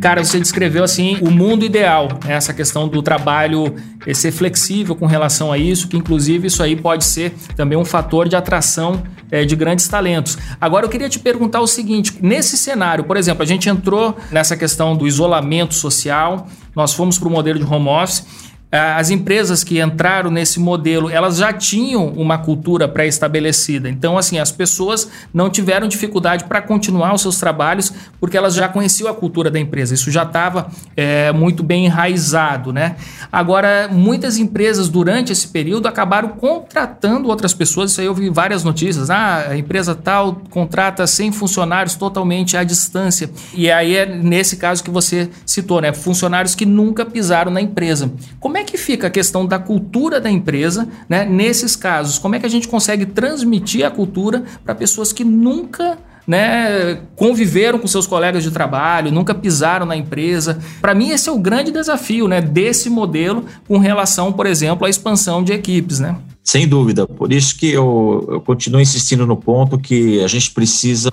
Cara, 0.00 0.24
você 0.24 0.38
descreveu 0.38 0.84
assim 0.84 1.18
o 1.20 1.30
mundo 1.30 1.64
ideal, 1.64 2.08
né? 2.24 2.34
essa 2.34 2.54
questão 2.54 2.88
do 2.88 3.02
trabalho 3.02 3.74
eh, 4.06 4.14
ser 4.14 4.30
flexível 4.30 4.94
com 4.94 5.06
relação 5.06 5.52
a 5.52 5.58
isso, 5.58 5.88
que 5.88 5.96
inclusive 5.96 6.46
isso 6.46 6.62
aí 6.62 6.76
pode 6.76 7.04
ser 7.04 7.34
também 7.56 7.76
um 7.76 7.84
fator 7.84 8.28
de 8.28 8.36
atração 8.36 9.02
é, 9.30 9.44
de 9.44 9.54
grandes 9.56 9.86
talentos. 9.88 10.38
Agora 10.60 10.86
eu 10.86 10.90
queria 10.90 11.08
te 11.08 11.18
perguntar 11.18 11.60
o 11.60 11.66
seguinte: 11.66 12.14
nesse 12.20 12.56
cenário, 12.56 13.04
por 13.04 13.16
exemplo, 13.16 13.42
a 13.42 13.46
gente 13.46 13.68
entrou 13.68 14.16
nessa 14.30 14.56
questão 14.56 14.96
do 14.96 15.06
isolamento 15.06 15.74
social, 15.74 16.46
nós 16.74 16.92
fomos 16.92 17.18
para 17.18 17.28
o 17.28 17.30
modelo 17.30 17.58
de 17.58 17.64
home 17.64 17.88
office. 17.88 18.47
As 18.70 19.08
empresas 19.08 19.64
que 19.64 19.80
entraram 19.80 20.30
nesse 20.30 20.60
modelo, 20.60 21.08
elas 21.08 21.38
já 21.38 21.52
tinham 21.54 22.06
uma 22.08 22.36
cultura 22.36 22.86
pré-estabelecida. 22.86 23.88
Então, 23.88 24.18
assim, 24.18 24.38
as 24.38 24.52
pessoas 24.52 25.08
não 25.32 25.48
tiveram 25.48 25.88
dificuldade 25.88 26.44
para 26.44 26.60
continuar 26.60 27.14
os 27.14 27.22
seus 27.22 27.38
trabalhos 27.38 27.92
porque 28.20 28.36
elas 28.36 28.54
já 28.54 28.68
conheciam 28.68 29.10
a 29.10 29.14
cultura 29.14 29.50
da 29.50 29.58
empresa. 29.58 29.94
Isso 29.94 30.10
já 30.10 30.24
estava 30.24 30.68
é, 30.94 31.32
muito 31.32 31.62
bem 31.62 31.86
enraizado, 31.86 32.70
né? 32.70 32.96
Agora, 33.32 33.88
muitas 33.90 34.36
empresas 34.36 34.90
durante 34.90 35.32
esse 35.32 35.48
período 35.48 35.86
acabaram 35.86 36.28
contratando 36.30 37.28
outras 37.28 37.54
pessoas. 37.54 37.92
Isso 37.92 38.02
aí 38.02 38.06
eu 38.06 38.14
vi 38.14 38.28
várias 38.28 38.64
notícias. 38.64 39.08
Ah, 39.08 39.46
a 39.48 39.56
empresa 39.56 39.94
tal 39.94 40.42
contrata 40.50 41.06
100 41.06 41.32
funcionários 41.32 41.94
totalmente 41.94 42.54
à 42.54 42.64
distância. 42.64 43.30
E 43.54 43.70
aí 43.70 43.96
é 43.96 44.04
nesse 44.04 44.58
caso 44.58 44.84
que 44.84 44.90
você 44.90 45.30
citou, 45.46 45.80
né? 45.80 45.94
Funcionários 45.94 46.54
que 46.54 46.66
nunca 46.66 47.06
pisaram 47.06 47.50
na 47.50 47.62
empresa. 47.62 48.12
Como 48.38 48.57
é 48.58 48.64
que 48.64 48.76
fica 48.76 49.06
a 49.06 49.10
questão 49.10 49.46
da 49.46 49.58
cultura 49.58 50.20
da 50.20 50.30
empresa, 50.30 50.88
né? 51.08 51.24
Nesses 51.24 51.74
casos, 51.74 52.18
como 52.18 52.34
é 52.34 52.38
que 52.38 52.46
a 52.46 52.50
gente 52.50 52.68
consegue 52.68 53.06
transmitir 53.06 53.84
a 53.84 53.90
cultura 53.90 54.44
para 54.64 54.74
pessoas 54.74 55.12
que 55.12 55.24
nunca 55.24 55.98
né, 56.28 57.00
conviveram 57.16 57.78
com 57.78 57.86
seus 57.88 58.06
colegas 58.06 58.42
de 58.42 58.50
trabalho, 58.50 59.10
nunca 59.10 59.34
pisaram 59.34 59.86
na 59.86 59.96
empresa. 59.96 60.58
Para 60.78 60.94
mim, 60.94 61.08
esse 61.08 61.26
é 61.26 61.32
o 61.32 61.38
grande 61.38 61.72
desafio 61.72 62.28
né, 62.28 62.38
desse 62.42 62.90
modelo 62.90 63.46
com 63.66 63.78
relação, 63.78 64.30
por 64.30 64.44
exemplo, 64.44 64.86
à 64.86 64.90
expansão 64.90 65.42
de 65.42 65.54
equipes. 65.54 65.98
Né? 65.98 66.14
Sem 66.44 66.68
dúvida. 66.68 67.06
Por 67.06 67.32
isso 67.32 67.56
que 67.56 67.70
eu, 67.70 68.28
eu 68.30 68.40
continuo 68.42 68.78
insistindo 68.78 69.26
no 69.26 69.38
ponto 69.38 69.78
que 69.78 70.22
a 70.22 70.28
gente 70.28 70.50
precisa, 70.50 71.10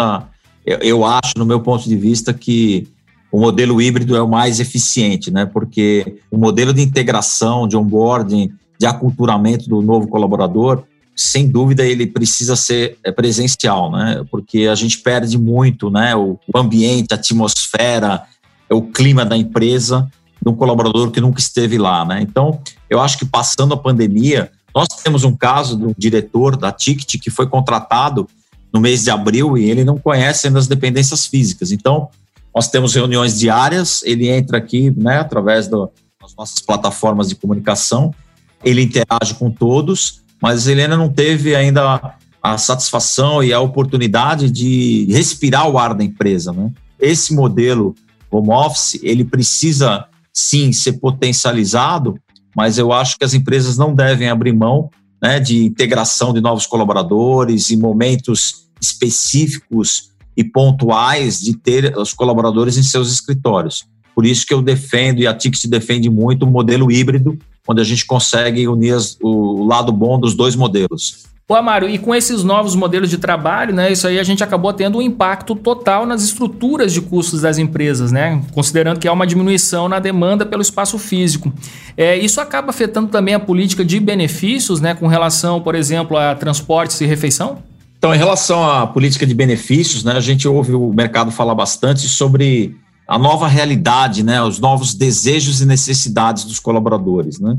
eu, 0.66 0.80
eu 0.80 1.06
acho, 1.06 1.32
no 1.38 1.46
meu 1.46 1.62
ponto 1.62 1.88
de 1.88 1.96
vista, 1.96 2.34
que 2.34 2.86
o 3.32 3.40
modelo 3.40 3.82
híbrido 3.82 4.16
é 4.16 4.22
o 4.22 4.28
mais 4.28 4.60
eficiente, 4.60 5.32
né? 5.32 5.46
Porque 5.46 6.20
o 6.32 6.38
modelo 6.38 6.74
de 6.74 6.82
integração, 6.82 7.68
de 7.68 7.76
onboarding, 7.76 8.52
de 8.80 8.86
aculturamento 8.86 9.70
do 9.70 9.82
novo 9.82 10.08
colaborador, 10.08 10.84
sem 11.16 11.48
dúvida 11.48 11.86
ele 11.86 12.06
precisa 12.06 12.56
ser 12.56 12.98
é, 13.04 13.12
presencial, 13.12 13.92
né? 13.92 14.24
Porque 14.30 14.68
a 14.68 14.76
gente 14.76 15.00
perde 15.00 15.38
muito, 15.38 15.90
né? 15.90 16.16
O 16.16 16.38
ambiente, 16.56 17.14
a 17.14 17.16
atmosfera, 17.16 18.24
o 18.70 18.82
clima 18.82 19.26
da 19.26 19.38
empresa 19.38 20.10
de 20.42 20.50
um 20.50 20.56
colaborador 20.56 21.12
que 21.12 21.22
nunca 21.22 21.40
esteve 21.40 21.78
lá, 21.78 22.04
né? 22.06 22.22
Então, 22.22 22.60
eu 22.90 23.00
acho 23.00 23.18
que 23.18 23.26
passando 23.26 23.74
a 23.74 23.78
pandemia, 23.78 24.52
nós 24.74 24.88
temos 25.04 25.24
um 25.24 25.36
caso 25.36 25.78
um 25.78 25.94
diretor 25.98 26.58
da 26.58 26.72
Ticket 26.72 27.22
que 27.22 27.30
foi 27.30 27.48
contratado 27.48 28.28
no 28.74 28.82
mês 28.82 29.06
de 29.06 29.10
abril 29.10 29.58
e 29.58 29.70
ele 29.70 29.86
não 29.86 29.98
conhece 29.98 30.48
ainda 30.48 30.60
as 30.60 30.68
dependências 30.68 31.26
físicas. 31.26 31.72
Então, 31.72 32.10
nós 32.56 32.70
temos 32.70 32.96
reuniões 32.96 33.38
diárias, 33.38 34.02
ele 34.04 34.30
entra 34.30 34.58
aqui 34.58 34.90
né, 34.96 35.20
através 35.20 35.68
do, 35.68 35.92
das 36.22 36.34
nossas 36.38 36.62
plataformas 36.62 37.28
de 37.28 37.36
comunicação, 37.36 38.16
ele 38.64 38.82
interage 38.82 39.34
com 39.34 39.52
todos, 39.52 40.22
mas 40.42 40.66
ele 40.66 40.82
ainda 40.82 40.96
não 40.96 41.10
teve 41.10 41.54
ainda 41.54 42.16
a 42.42 42.58
satisfação 42.58 43.44
e 43.44 43.52
a 43.52 43.60
oportunidade 43.60 44.50
de 44.50 45.06
respirar 45.10 45.70
o 45.70 45.78
ar 45.78 45.94
da 45.94 46.04
empresa. 46.04 46.54
Né? 46.54 46.72
Esse 46.98 47.34
modelo 47.36 47.94
home 48.32 48.52
office, 48.52 49.00
ele 49.04 49.26
precisa 49.26 50.06
sim 50.34 50.72
ser 50.72 50.94
potencializado, 50.94 52.18
mas 52.56 52.78
eu 52.78 52.94
acho 52.94 53.18
que 53.18 53.26
as 53.26 53.34
empresas 53.34 53.78
não 53.78 53.94
devem 53.94 54.30
abrir 54.30 54.54
mão 54.54 54.90
né, 55.22 55.42
de 55.42 55.66
integração 55.66 56.34
de 56.34 56.40
novos 56.40 56.66
colaboradores 56.66 57.70
em 57.70 57.78
momentos 57.78 58.68
específicos 58.80 60.15
e 60.36 60.44
pontuais 60.44 61.40
de 61.40 61.56
ter 61.56 61.98
os 61.98 62.14
colaboradores 62.14 62.78
em 62.78 62.84
seus 62.84 63.12
escritórios. 63.12 63.86
Por 64.14 64.26
isso 64.26 64.46
que 64.46 64.54
eu 64.54 64.62
defendo, 64.62 65.20
e 65.20 65.28
a 65.28 65.34
Ticket 65.34 65.66
defende 65.66 66.10
muito, 66.10 66.46
o 66.46 66.52
modelo 66.52 66.92
híbrido, 66.92 67.38
onde 67.68 67.82
a 67.82 67.84
gente 67.84 68.06
consegue 68.06 68.68
unir 68.68 68.94
as, 68.94 69.18
o 69.22 69.66
lado 69.66 69.92
bom 69.92 70.20
dos 70.20 70.34
dois 70.34 70.56
modelos. 70.56 71.26
Ô 71.48 71.54
Amaro, 71.54 71.88
e 71.88 72.00
com 72.00 72.16
esses 72.16 72.44
novos 72.44 72.74
modelos 72.74 73.08
de 73.08 73.20
trabalho, 73.20 73.72
né, 73.72 73.92
isso 73.92 74.08
aí 74.08 74.18
a 74.18 74.24
gente 74.24 74.44
acabou 74.44 74.74
tendo 74.74 74.98
um 74.98 75.02
impacto 75.02 75.54
total 75.54 76.04
nas 76.04 76.24
estruturas 76.24 76.92
de 76.92 77.02
custos 77.02 77.42
das 77.42 77.60
empresas, 77.60 78.12
né, 78.12 78.42
considerando 78.52 79.00
que 79.00 79.08
há 79.08 79.14
uma 79.14 79.28
diminuição 79.28 79.88
na 79.88 80.00
demanda 80.00 80.44
pelo 80.44 80.64
espaço 80.64 80.98
físico. 80.98 81.54
É, 81.96 82.18
isso 82.18 82.42
acaba 82.42 82.72
afetando 82.72 83.10
também 83.10 83.36
a 83.36 83.40
política 83.40 83.86
de 83.86 84.00
benefícios, 84.00 84.82
né, 84.82 84.96
com 84.96 85.06
relação, 85.06 85.62
por 85.62 85.76
exemplo, 85.76 86.18
a 86.18 86.34
transportes 86.34 87.00
e 87.02 87.06
refeição? 87.06 87.60
Então, 87.98 88.14
em 88.14 88.18
relação 88.18 88.70
à 88.70 88.86
política 88.86 89.26
de 89.26 89.34
benefícios, 89.34 90.04
né, 90.04 90.14
a 90.14 90.20
gente 90.20 90.48
ouve 90.48 90.74
o 90.74 90.94
mercado 90.94 91.32
falar 91.32 91.56
bastante 91.56 92.08
sobre 92.08 92.76
a 93.08 93.18
nova 93.18 93.48
realidade, 93.48 94.24
né, 94.24 94.42
os 94.42 94.60
novos 94.60 94.94
desejos 94.94 95.62
e 95.62 95.66
necessidades 95.66 96.44
dos 96.44 96.60
colaboradores, 96.60 97.40
né? 97.40 97.56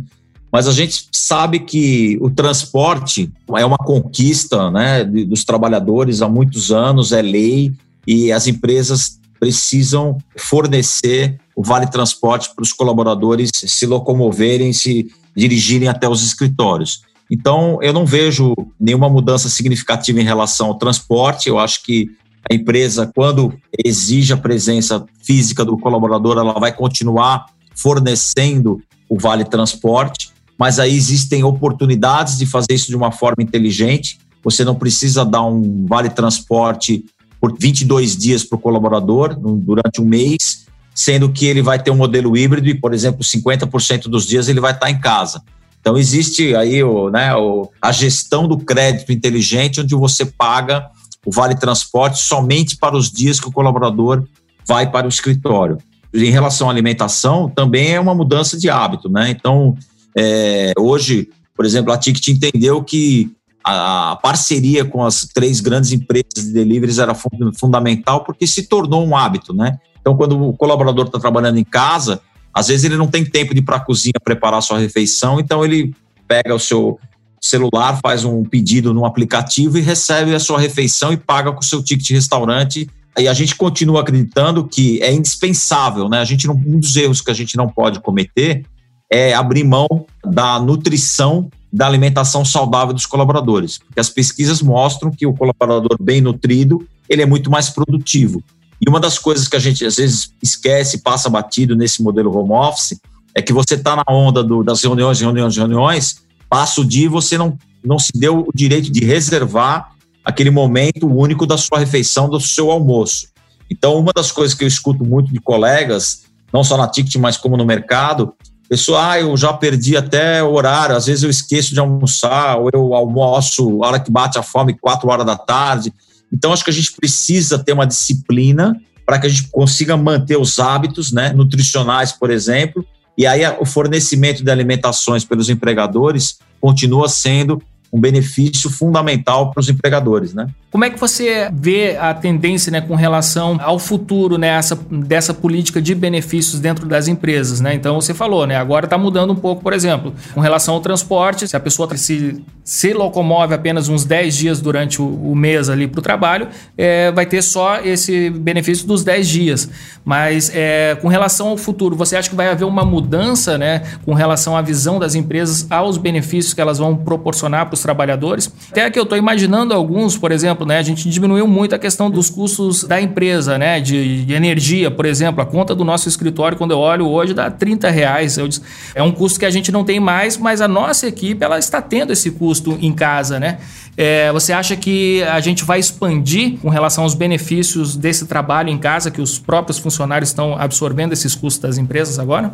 Mas 0.51 0.69
a 0.69 0.73
gente 0.73 1.09
sabe 1.13 1.61
que 1.61 2.17
o 2.21 2.31
transporte 2.31 3.31
é 3.57 3.65
uma 3.65 3.77
conquista, 3.77 4.71
né, 4.71 5.05
dos 5.05 5.45
trabalhadores 5.45 6.23
há 6.23 6.29
muitos 6.29 6.71
anos, 6.71 7.13
é 7.13 7.21
lei 7.21 7.73
e 8.07 8.33
as 8.33 8.47
empresas 8.47 9.19
precisam 9.39 10.17
fornecer 10.37 11.39
o 11.55 11.63
vale 11.63 11.87
transporte 11.87 12.51
para 12.55 12.63
os 12.63 12.73
colaboradores 12.73 13.51
se 13.55 13.87
locomoverem, 13.87 14.73
se 14.73 15.11
dirigirem 15.37 15.89
até 15.89 16.09
os 16.09 16.25
escritórios. 16.25 17.03
Então, 17.31 17.79
eu 17.83 17.93
não 17.93 18.07
vejo 18.07 18.55
nenhuma 18.79 19.09
mudança 19.09 19.49
significativa 19.49 20.21
em 20.21 20.25
relação 20.25 20.69
ao 20.69 20.79
transporte. 20.79 21.49
Eu 21.49 21.59
acho 21.59 21.83
que 21.83 22.11
a 22.49 22.55
empresa, 22.55 23.11
quando 23.15 23.53
exige 23.85 24.33
a 24.33 24.37
presença 24.37 25.05
física 25.23 25.65
do 25.65 25.77
colaborador, 25.77 26.39
ela 26.39 26.59
vai 26.59 26.73
continuar 26.73 27.47
fornecendo 27.75 28.81
o 29.09 29.19
vale 29.19 29.45
transporte, 29.45 30.31
mas 30.59 30.79
aí 30.79 30.95
existem 30.97 31.45
oportunidades 31.45 32.39
de 32.39 32.47
fazer 32.47 32.73
isso 32.73 32.87
de 32.87 32.97
uma 32.97 33.13
forma 33.13 33.43
inteligente. 33.43 34.19
Você 34.43 34.65
não 34.65 34.75
precisa 34.75 35.25
dar 35.25 35.43
um 35.43 35.85
vale 35.87 36.09
transporte 36.09 37.05
por 37.41 37.57
22 37.59 38.17
dias 38.17 38.45
para 38.45 38.57
o 38.57 38.61
colaborador 38.61 39.37
durante 39.39 40.01
um 40.01 40.05
mês, 40.05 40.67
sendo 40.95 41.31
que 41.31 41.47
ele 41.47 41.63
vai 41.63 41.83
ter 41.83 41.91
um 41.91 41.97
modelo 41.97 42.37
híbrido 42.37 42.69
e, 42.69 42.75
por 42.75 42.95
exemplo, 42.95 43.23
50% 43.23 44.05
dos 44.05 44.27
dias 44.27 44.49
ele 44.49 44.61
vai 44.61 44.73
estar 44.73 44.91
em 44.91 44.99
casa. 44.99 45.43
Então, 45.87 45.97
existe 45.97 46.53
aí 46.57 46.83
o, 46.83 47.11
né, 47.11 47.33
o, 47.37 47.71
a 47.81 47.93
gestão 47.93 48.49
do 48.49 48.59
crédito 48.59 49.13
inteligente, 49.13 49.81
onde 49.81 49.95
você 49.95 50.27
paga 50.27 50.91
o 51.25 51.31
vale 51.31 51.55
transporte 51.55 52.21
somente 52.21 52.77
para 52.77 52.97
os 52.97 53.09
dias 53.09 53.39
que 53.39 53.47
o 53.47 53.53
colaborador 53.53 54.25
vai 54.67 54.91
para 54.91 55.07
o 55.07 55.09
escritório. 55.09 55.79
Em 56.13 56.29
relação 56.29 56.69
à 56.69 56.73
alimentação, 56.73 57.49
também 57.49 57.93
é 57.93 58.01
uma 58.01 58.17
mudança 58.17 58.59
de 58.59 58.69
hábito. 58.69 59.09
Né? 59.09 59.31
Então, 59.31 59.77
é, 60.19 60.73
hoje, 60.77 61.29
por 61.55 61.65
exemplo, 61.65 61.93
a 61.93 61.97
Ticket 61.97 62.27
entendeu 62.27 62.83
que 62.83 63.31
a 63.63 64.19
parceria 64.21 64.85
com 64.85 65.05
as 65.05 65.21
três 65.33 65.61
grandes 65.61 65.93
empresas 65.93 66.47
de 66.47 66.53
deliveries 66.53 66.99
era 66.99 67.15
fundamental 67.15 68.25
porque 68.25 68.45
se 68.45 68.65
tornou 68.65 69.07
um 69.07 69.17
hábito, 69.17 69.55
né? 69.55 69.79
Então, 70.01 70.17
quando 70.17 70.49
o 70.49 70.53
colaborador 70.53 71.07
está 71.07 71.21
trabalhando 71.21 71.59
em 71.59 71.65
casa, 71.65 72.21
às 72.57 72.69
vezes 72.69 72.85
ele 72.85 72.97
não 72.97 73.07
tem 73.07 73.23
tempo 73.23 73.53
de 73.53 73.61
ir 73.61 73.63
para 73.63 73.77
a 73.77 73.81
cozinha 73.81 74.15
preparar 74.25 74.61
a 74.61 74.63
sua 74.63 74.79
refeição, 74.79 75.39
então 75.39 75.63
ele 75.63 75.95
pega 76.27 76.55
o 76.55 76.59
seu 76.59 76.99
celular, 77.39 78.01
faz 78.03 78.25
um 78.25 78.43
pedido 78.43 78.95
no 78.95 79.05
aplicativo 79.05 79.77
e 79.77 79.83
recebe 79.83 80.35
a 80.35 80.41
sua 80.41 80.59
refeição 80.59 81.13
e 81.13 81.19
paga 81.19 81.53
com 81.53 81.61
o 81.61 81.65
seu 81.65 81.83
ticket 81.83 82.07
de 82.07 82.15
restaurante. 82.15 82.89
E 83.19 83.29
a 83.29 83.35
gente 83.35 83.55
continua 83.57 84.01
acreditando 84.01 84.67
que 84.67 85.03
é 85.03 85.13
indispensável, 85.13 86.09
né? 86.09 86.19
A 86.19 86.25
gente 86.25 86.47
não, 86.47 86.55
um 86.55 86.81
dos 86.81 86.97
erros 86.97 87.21
que 87.21 87.31
a 87.31 87.35
gente 87.35 87.59
não 87.59 87.69
pode 87.69 88.01
cometer 88.01 88.65
é 89.13 89.35
abrir 89.35 89.63
mão 89.63 90.07
da 90.25 90.59
nutrição, 90.59 91.51
da 91.71 91.87
alimentação 91.87 92.43
saudável 92.43 92.95
dos 92.95 93.05
colaboradores, 93.05 93.77
porque 93.77 94.01
as 94.01 94.09
pesquisas 94.09 94.63
mostram 94.63 95.11
que 95.11 95.27
o 95.27 95.35
colaborador 95.35 95.99
bem 96.01 96.23
nutrido 96.23 96.89
ele 97.07 97.21
é 97.21 97.27
muito 97.27 97.51
mais 97.51 97.69
produtivo. 97.69 98.43
E 98.81 98.89
uma 98.89 99.01
das 99.01 99.19
coisas 99.19 99.49
que 99.49 99.57
a 99.57 99.59
gente 99.59 99.85
às 99.85 99.97
vezes 99.97 100.33
esquece, 100.43 100.99
passa 100.99 101.31
batido 101.31 101.75
nesse 101.75 102.03
modelo 102.03 102.37
home 102.37 102.53
office, 102.53 102.99
é 103.35 103.43
que 103.43 103.53
você 103.53 103.75
está 103.75 103.97
na 103.97 104.05
onda 104.09 104.43
do, 104.43 104.63
das 104.63 104.83
reuniões, 104.83 105.21
reuniões, 105.21 105.57
reuniões, 105.57 106.23
passa 106.49 106.81
o 106.81 106.85
dia 106.85 107.07
e 107.07 107.09
você 107.09 107.37
não, 107.37 107.59
não 107.85 107.99
se 107.99 108.13
deu 108.15 108.41
o 108.41 108.53
direito 108.55 108.91
de 108.91 109.05
reservar 109.05 109.93
aquele 110.25 110.51
momento 110.51 111.07
único 111.07 111.47
da 111.47 111.57
sua 111.57 111.79
refeição, 111.79 112.29
do 112.29 112.41
seu 112.41 112.71
almoço. 112.71 113.29
Então, 113.71 113.99
uma 113.99 114.13
das 114.13 114.33
coisas 114.33 114.57
que 114.57 114.65
eu 114.65 114.69
escuto 114.69 115.05
muito 115.05 115.33
de 115.33 115.39
colegas, 115.39 116.25
não 116.53 116.65
só 116.65 116.77
na 116.77 116.89
Ticket, 116.89 117.17
mas 117.17 117.37
como 117.37 117.57
no 117.57 117.65
mercado, 117.65 118.33
pessoal, 118.69 119.11
ah, 119.11 119.21
eu 119.21 119.37
já 119.37 119.53
perdi 119.53 119.97
até 119.97 120.43
o 120.43 120.53
horário, 120.53 120.97
às 120.97 121.07
vezes 121.07 121.23
eu 121.23 121.31
esqueço 121.31 121.73
de 121.73 121.81
almoçar, 121.81 122.59
ou 122.59 122.71
eu 122.73 122.95
almoço 122.95 123.83
a 123.83 123.87
hora 123.89 124.01
que 124.01 124.11
bate 124.11 124.39
a 124.39 124.43
fome, 124.43 124.75
quatro 124.75 125.09
horas 125.09 125.27
da 125.27 125.37
tarde. 125.37 125.93
Então, 126.33 126.53
acho 126.53 126.65
que 126.65 126.71
a 126.71 126.75
gente 126.75 126.93
precisa 126.93 127.59
ter 127.59 127.73
uma 127.73 127.87
disciplina 127.87 128.81
para 129.05 129.19
que 129.19 129.27
a 129.27 129.31
gente 129.31 129.49
consiga 129.49 129.97
manter 129.97 130.37
os 130.37 130.59
hábitos 130.59 131.13
né, 131.13 131.33
nutricionais, 131.33 132.13
por 132.13 132.31
exemplo, 132.31 132.85
e 133.17 133.27
aí 133.27 133.43
o 133.61 133.65
fornecimento 133.65 134.45
de 134.45 134.51
alimentações 134.51 135.25
pelos 135.25 135.49
empregadores 135.49 136.39
continua 136.61 137.09
sendo 137.09 137.63
um 137.93 138.01
benefício 138.01 138.71
fundamental 138.71 139.51
para 139.51 139.61
os 139.61 139.69
empregadores, 139.69 140.35
né? 140.35 140.49
Como 140.71 140.85
é 140.85 140.91
que 140.91 141.01
você 141.01 141.49
vê 141.55 141.97
a 141.97 142.13
tendência 142.13 142.71
né, 142.71 142.83
com 142.83 142.95
relação 142.95 143.59
ao 143.63 143.79
futuro 143.79 144.37
né, 144.37 144.49
essa, 144.49 144.79
dessa 144.91 145.33
política 145.33 145.81
de 145.81 145.95
benefícios 145.95 146.61
dentro 146.61 146.87
das 146.87 147.09
empresas? 147.09 147.63
Né? 147.63 147.73
Então, 147.73 147.99
você 147.99 148.13
falou, 148.13 148.47
né, 148.47 148.57
agora 148.57 148.85
está 148.85 148.99
mudando 148.99 149.33
um 149.33 149.37
pouco, 149.37 149.63
por 149.63 149.73
exemplo, 149.73 150.13
com 150.35 150.41
relação 150.41 150.75
ao 150.75 150.81
transporte, 150.81 151.49
se 151.49 151.57
a 151.57 151.61
pessoa 151.61 151.89
se, 151.97 152.45
se 152.63 152.93
locomove 152.93 153.55
apenas 153.55 153.89
uns 153.89 154.05
10 154.05 154.37
dias 154.37 154.61
durante 154.61 155.01
o, 155.01 155.07
o 155.07 155.35
mês 155.35 155.71
ali 155.71 155.87
para 155.87 156.01
o 156.01 156.03
trabalho, 156.03 156.49
é, 156.77 157.11
vai 157.11 157.25
ter 157.25 157.41
só 157.41 157.81
esse 157.81 158.29
benefício 158.29 158.87
dos 158.87 159.03
10 159.03 159.29
dias. 159.29 159.71
Mas 160.05 160.51
é, 160.53 160.95
com 161.01 161.09
relação 161.09 161.49
ao 161.49 161.57
futuro, 161.57 161.97
você 161.97 162.17
acha 162.17 162.29
que 162.29 162.37
vai 162.37 162.49
haver 162.49 162.65
uma 162.65 162.85
mudança 162.85 163.57
né, 163.57 163.83
com 164.05 164.13
relação 164.13 164.55
à 164.55 164.61
visão 164.61 164.99
das 164.99 165.15
empresas 165.15 165.67
aos 165.71 165.97
benefícios 165.97 166.53
que 166.53 166.61
elas 166.61 166.77
vão 166.77 166.97
proporcionar 166.97 167.65
para 167.67 167.76
os 167.77 167.83
trabalhadores? 167.83 168.53
Até 168.71 168.91
que 168.91 168.99
eu 168.99 169.05
estou 169.05 169.17
imaginando 169.17 169.73
alguns, 169.73 170.17
por 170.17 170.33
exemplo, 170.33 170.67
né? 170.67 170.79
A 170.79 170.83
gente 170.83 171.09
diminuiu 171.09 171.47
muito 171.47 171.75
a 171.75 171.79
questão 171.79 172.11
dos 172.11 172.29
custos 172.29 172.85
da 172.85 173.01
empresa, 173.01 173.57
né? 173.57 173.81
De, 173.81 174.25
de, 174.25 174.35
energia, 174.35 174.91
por 174.91 175.07
exemplo. 175.07 175.41
A 175.41 175.47
conta 175.47 175.75
do 175.75 175.85
nosso 175.85 176.09
escritório, 176.09 176.59
quando 176.59 176.73
eu 176.73 176.79
olho 176.79 177.07
hoje, 177.07 177.33
dá 177.33 177.51
30 177.51 177.91
reais. 177.91 178.37
Eu, 178.39 178.49
é 178.95 179.03
um 179.03 179.13
custo 179.13 179.39
que 179.39 179.47
a 179.47 179.51
gente 179.51 179.71
não 179.71 179.85
tem 179.85 180.01
mais, 180.01 180.37
mas 180.37 180.61
a 180.61 180.69
nossa 180.69 181.07
equipe 181.07 181.45
ela 181.45 181.59
está 181.59 181.81
tendo 181.81 182.13
esse 182.13 182.31
custo 182.33 182.77
em 182.81 182.93
casa, 182.93 183.39
né? 183.39 183.59
É, 183.97 184.31
você 184.31 184.53
acha 184.53 184.77
que 184.77 185.23
a 185.23 185.41
gente 185.41 185.65
vai 185.65 185.79
expandir 185.79 186.59
com 186.59 186.69
relação 186.69 187.05
aos 187.05 187.15
benefícios 187.15 187.97
desse 187.97 188.27
trabalho 188.27 188.69
em 188.69 188.77
casa, 188.77 189.11
que 189.11 189.23
os 189.23 189.39
próprios 189.39 189.79
funcionários 189.79 190.29
estão 190.29 190.57
absorvendo 190.59 191.13
esses 191.13 191.35
custos 191.35 191.63
das 191.63 191.79
empresas 191.79 192.19
agora? 192.19 192.53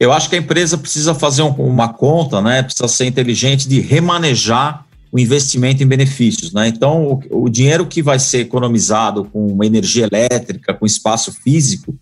Eu 0.00 0.14
acho 0.14 0.30
que 0.30 0.34
a 0.34 0.38
empresa 0.38 0.78
precisa 0.78 1.14
fazer 1.14 1.42
um, 1.42 1.50
uma 1.50 1.92
conta, 1.92 2.40
né? 2.40 2.62
Precisa 2.62 2.88
ser 2.88 3.04
inteligente 3.04 3.68
de 3.68 3.80
remanejar 3.80 4.86
o 5.12 5.18
investimento 5.18 5.82
em 5.82 5.86
benefícios. 5.86 6.54
Né? 6.54 6.68
Então, 6.68 7.20
o, 7.30 7.44
o, 7.44 7.48
dinheiro 7.50 7.86
que 7.86 8.02
vai 8.02 8.18
ser 8.18 8.38
economizado 8.38 9.24
com 9.24 9.62
energia 9.62 10.08
elétrica, 10.10 10.72
com 10.72 10.86
espaço 10.86 11.32
físico, 11.32 11.94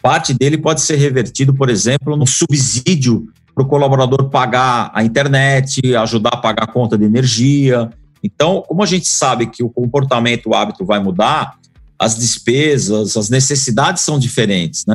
parte 0.00 0.32
dele 0.32 0.56
pode 0.56 0.80
ser 0.80 0.96
revertido, 0.96 1.52
por 1.52 1.68
exemplo, 1.68 2.16
no 2.16 2.26
subsídio 2.26 3.28
para 3.54 3.62
o 3.62 3.68
colaborador 3.68 4.30
pagar 4.30 4.90
a 4.94 5.04
internet, 5.04 5.94
ajudar 5.96 6.30
a 6.30 6.36
pagar 6.38 6.64
a 6.64 6.72
conta 6.72 6.96
de 6.96 7.04
energia. 7.04 7.90
Então, 8.22 8.62
como 8.66 8.82
a 8.82 8.86
gente 8.86 9.06
sabe 9.06 9.46
que 9.46 9.62
o 9.62 9.68
comportamento, 9.68 10.48
o 10.48 10.54
hábito 10.54 10.84
vai 10.84 10.98
mudar, 10.98 11.58
as 11.98 12.16
despesas, 12.16 13.16
as 13.16 13.28
necessidades 13.28 14.02
são 14.02 14.18
diferentes, 14.18 14.84
né? 14.86 14.94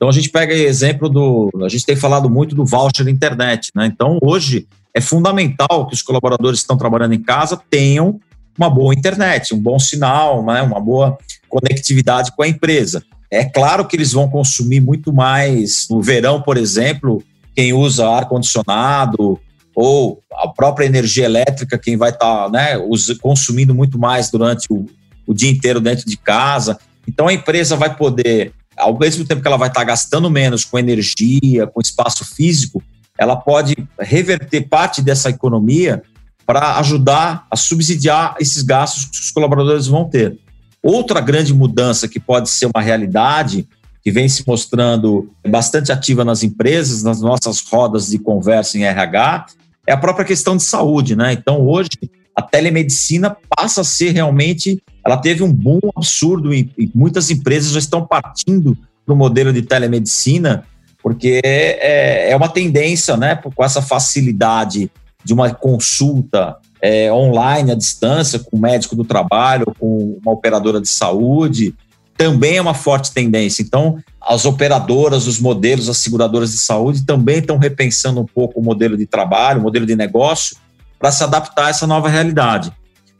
Então 0.00 0.08
a 0.08 0.12
gente 0.12 0.30
pega 0.30 0.54
exemplo 0.54 1.10
do, 1.10 1.50
a 1.62 1.68
gente 1.68 1.84
tem 1.84 1.94
falado 1.94 2.30
muito 2.30 2.54
do 2.54 2.64
voucher 2.64 3.06
internet, 3.06 3.70
né? 3.74 3.84
Então 3.84 4.18
hoje 4.22 4.66
é 4.94 5.00
fundamental 5.00 5.86
que 5.86 5.92
os 5.92 6.00
colaboradores 6.00 6.60
que 6.60 6.64
estão 6.64 6.78
trabalhando 6.78 7.12
em 7.12 7.22
casa 7.22 7.60
tenham 7.68 8.18
uma 8.56 8.70
boa 8.70 8.94
internet, 8.94 9.54
um 9.54 9.60
bom 9.60 9.78
sinal, 9.78 10.42
né, 10.42 10.62
uma 10.62 10.80
boa 10.80 11.18
conectividade 11.50 12.32
com 12.34 12.42
a 12.42 12.48
empresa. 12.48 13.04
É 13.30 13.44
claro 13.44 13.86
que 13.86 13.94
eles 13.94 14.12
vão 14.12 14.26
consumir 14.26 14.80
muito 14.80 15.12
mais 15.12 15.86
no 15.90 16.00
verão, 16.00 16.40
por 16.40 16.56
exemplo, 16.56 17.22
quem 17.54 17.74
usa 17.74 18.08
ar-condicionado 18.08 19.38
ou 19.74 20.22
a 20.32 20.48
própria 20.48 20.86
energia 20.86 21.26
elétrica, 21.26 21.76
quem 21.76 21.98
vai 21.98 22.08
estar 22.08 22.44
tá, 22.44 22.50
né, 22.50 22.74
consumindo 23.20 23.74
muito 23.74 23.98
mais 23.98 24.30
durante 24.30 24.66
o, 24.70 24.86
o 25.26 25.34
dia 25.34 25.50
inteiro 25.50 25.78
dentro 25.78 26.06
de 26.06 26.16
casa. 26.16 26.78
Então 27.06 27.28
a 27.28 27.34
empresa 27.34 27.76
vai 27.76 27.94
poder, 27.94 28.54
ao 28.80 28.98
mesmo 28.98 29.24
tempo 29.24 29.42
que 29.42 29.46
ela 29.46 29.56
vai 29.56 29.68
estar 29.68 29.80
tá 29.80 29.86
gastando 29.86 30.30
menos 30.30 30.64
com 30.64 30.78
energia, 30.78 31.66
com 31.66 31.80
espaço 31.80 32.24
físico, 32.24 32.82
ela 33.18 33.36
pode 33.36 33.76
reverter 33.98 34.68
parte 34.68 35.02
dessa 35.02 35.28
economia 35.28 36.02
para 36.46 36.78
ajudar 36.78 37.46
a 37.50 37.56
subsidiar 37.56 38.34
esses 38.40 38.62
gastos 38.62 39.04
que 39.04 39.18
os 39.18 39.30
colaboradores 39.30 39.86
vão 39.86 40.08
ter. 40.08 40.38
Outra 40.82 41.20
grande 41.20 41.52
mudança 41.52 42.08
que 42.08 42.18
pode 42.18 42.48
ser 42.48 42.66
uma 42.66 42.82
realidade, 42.82 43.68
que 44.02 44.10
vem 44.10 44.28
se 44.28 44.42
mostrando 44.46 45.30
bastante 45.46 45.92
ativa 45.92 46.24
nas 46.24 46.42
empresas, 46.42 47.02
nas 47.02 47.20
nossas 47.20 47.60
rodas 47.60 48.08
de 48.08 48.18
conversa 48.18 48.78
em 48.78 48.84
RH, 48.84 49.46
é 49.86 49.92
a 49.92 49.98
própria 49.98 50.24
questão 50.24 50.56
de 50.56 50.62
saúde, 50.62 51.14
né? 51.14 51.32
Então, 51.32 51.60
hoje, 51.66 51.90
a 52.34 52.42
telemedicina 52.42 53.36
passa 53.56 53.80
a 53.80 53.84
ser 53.84 54.10
realmente. 54.12 54.82
Ela 55.04 55.16
teve 55.16 55.42
um 55.42 55.52
boom 55.52 55.80
absurdo 55.96 56.54
e, 56.54 56.70
muitas 56.94 57.30
empresas 57.30 57.72
já 57.72 57.78
estão 57.78 58.06
partindo 58.06 58.76
para 59.04 59.14
o 59.14 59.16
modelo 59.16 59.52
de 59.52 59.62
telemedicina 59.62 60.64
porque 61.02 61.40
é, 61.42 62.30
é 62.30 62.36
uma 62.36 62.48
tendência, 62.48 63.16
né, 63.16 63.34
com 63.36 63.64
essa 63.64 63.80
facilidade 63.80 64.90
de 65.24 65.32
uma 65.32 65.52
consulta 65.52 66.56
é, 66.80 67.12
online 67.12 67.72
à 67.72 67.74
distância 67.74 68.38
com 68.38 68.56
o 68.56 68.60
médico 68.60 68.96
do 68.96 69.04
trabalho, 69.04 69.66
com 69.78 70.18
uma 70.22 70.32
operadora 70.32 70.80
de 70.80 70.88
saúde, 70.88 71.74
também 72.16 72.56
é 72.56 72.60
uma 72.60 72.74
forte 72.74 73.12
tendência. 73.12 73.62
Então, 73.62 73.98
as 74.20 74.44
operadoras, 74.44 75.26
os 75.26 75.38
modelos, 75.40 75.88
as 75.88 75.98
seguradoras 75.98 76.52
de 76.52 76.58
saúde 76.58 77.04
também 77.04 77.38
estão 77.38 77.56
repensando 77.56 78.20
um 78.20 78.26
pouco 78.26 78.60
o 78.60 78.62
modelo 78.62 78.96
de 78.96 79.06
trabalho, 79.06 79.60
o 79.60 79.62
modelo 79.62 79.86
de 79.86 79.96
negócio, 79.96 80.56
para 81.00 81.10
se 81.10 81.24
adaptar 81.24 81.66
a 81.66 81.68
essa 81.70 81.86
nova 81.86 82.08
realidade. 82.08 82.70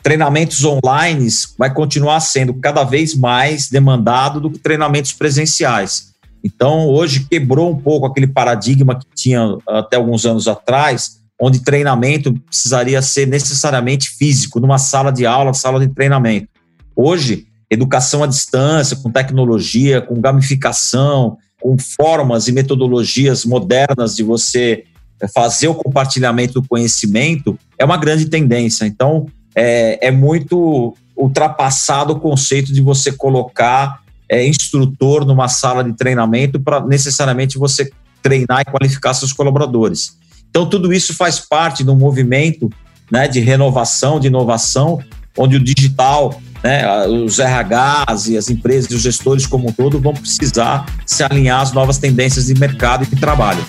Treinamentos 0.03 0.65
online 0.65 1.27
vai 1.59 1.73
continuar 1.73 2.21
sendo 2.21 2.55
cada 2.55 2.85
vez 2.85 3.15
mais 3.15 3.69
demandado 3.69 4.41
do 4.41 4.51
que 4.51 4.59
treinamentos 4.59 5.15
presenciais. 5.15 6.11
Então, 6.45 6.87
hoje 6.89 7.27
quebrou 7.29 7.71
um 7.71 7.79
pouco 7.79 8.07
aquele 8.07 8.27
paradigma 8.27 8.99
que 8.99 9.07
tinha 9.15 9.57
até 9.67 9.97
alguns 9.97 10.25
anos 10.25 10.47
atrás, 10.47 11.21
onde 11.41 11.61
treinamento 11.61 12.33
precisaria 12.33 13.01
ser 13.03 13.27
necessariamente 13.27 14.11
físico, 14.11 14.61
numa 14.61 14.79
sala 14.79 15.11
de 15.11 15.27
aula, 15.27 15.53
sala 15.55 15.81
de 15.81 15.89
treinamento. 15.89 16.49
Hoje, 16.95 17.47
educação 17.71 18.23
à 18.23 18.27
distância, 18.27 18.97
com 18.97 19.11
tecnologia, 19.11 20.01
com 20.01 20.21
gamificação, 20.21 21.37
com 21.61 21.77
formas 21.79 22.49
e 22.49 22.53
metodologias 22.53 23.45
modernas 23.45 24.17
de 24.17 24.23
você 24.23 24.85
fazer 25.29 25.69
o 25.69 25.75
compartilhamento 25.75 26.55
do 26.55 26.69
conhecimento, 26.69 27.59
é 27.79 27.85
uma 27.85 27.97
grande 27.97 28.27
tendência. 28.27 28.87
Então, 28.87 29.27
é, 29.55 30.09
é 30.09 30.11
muito 30.11 30.97
ultrapassado 31.17 32.15
o 32.15 32.21
conceito 32.21 32.73
de 32.73 32.81
você 32.81 33.13
colocar 33.13 34.01
é, 34.29 34.47
instrutor 34.47 35.25
numa 35.25 35.49
sala 35.49 35.85
de 35.85 35.93
treinamento 35.93 36.59
para 36.59 36.81
necessariamente 36.87 37.59
você 37.59 37.91
treinar 38.23 38.63
e 38.63 38.71
qualificar 38.71 39.13
seus 39.13 39.33
colaboradores. 39.33 40.17
Então, 40.49 40.69
tudo 40.69 40.93
isso 40.93 41.15
faz 41.15 41.39
parte 41.39 41.85
de 41.85 41.91
um 41.91 41.97
movimento 41.97 42.71
né, 43.11 43.29
de 43.29 43.41
renovação, 43.41 44.21
de 44.21 44.29
inovação, 44.29 45.01
onde 45.37 45.57
o 45.57 45.61
digital, 45.63 46.41
né, 46.63 47.07
os 47.07 47.39
RHs 47.39 48.29
e 48.29 48.37
as 48.37 48.49
empresas 48.51 48.91
e 48.91 48.95
os 48.95 49.03
gestores 49.03 49.47
como 49.47 49.69
um 49.69 49.73
todo 49.73 50.01
vão 50.01 50.13
precisar 50.13 50.87
se 51.07 51.23
alinhar 51.23 51.61
às 51.61 51.73
novas 51.73 51.99
tendências 51.99 52.47
de 52.47 52.55
mercado 52.55 53.05
e 53.05 53.07
de 53.07 53.17
trabalho. 53.17 53.65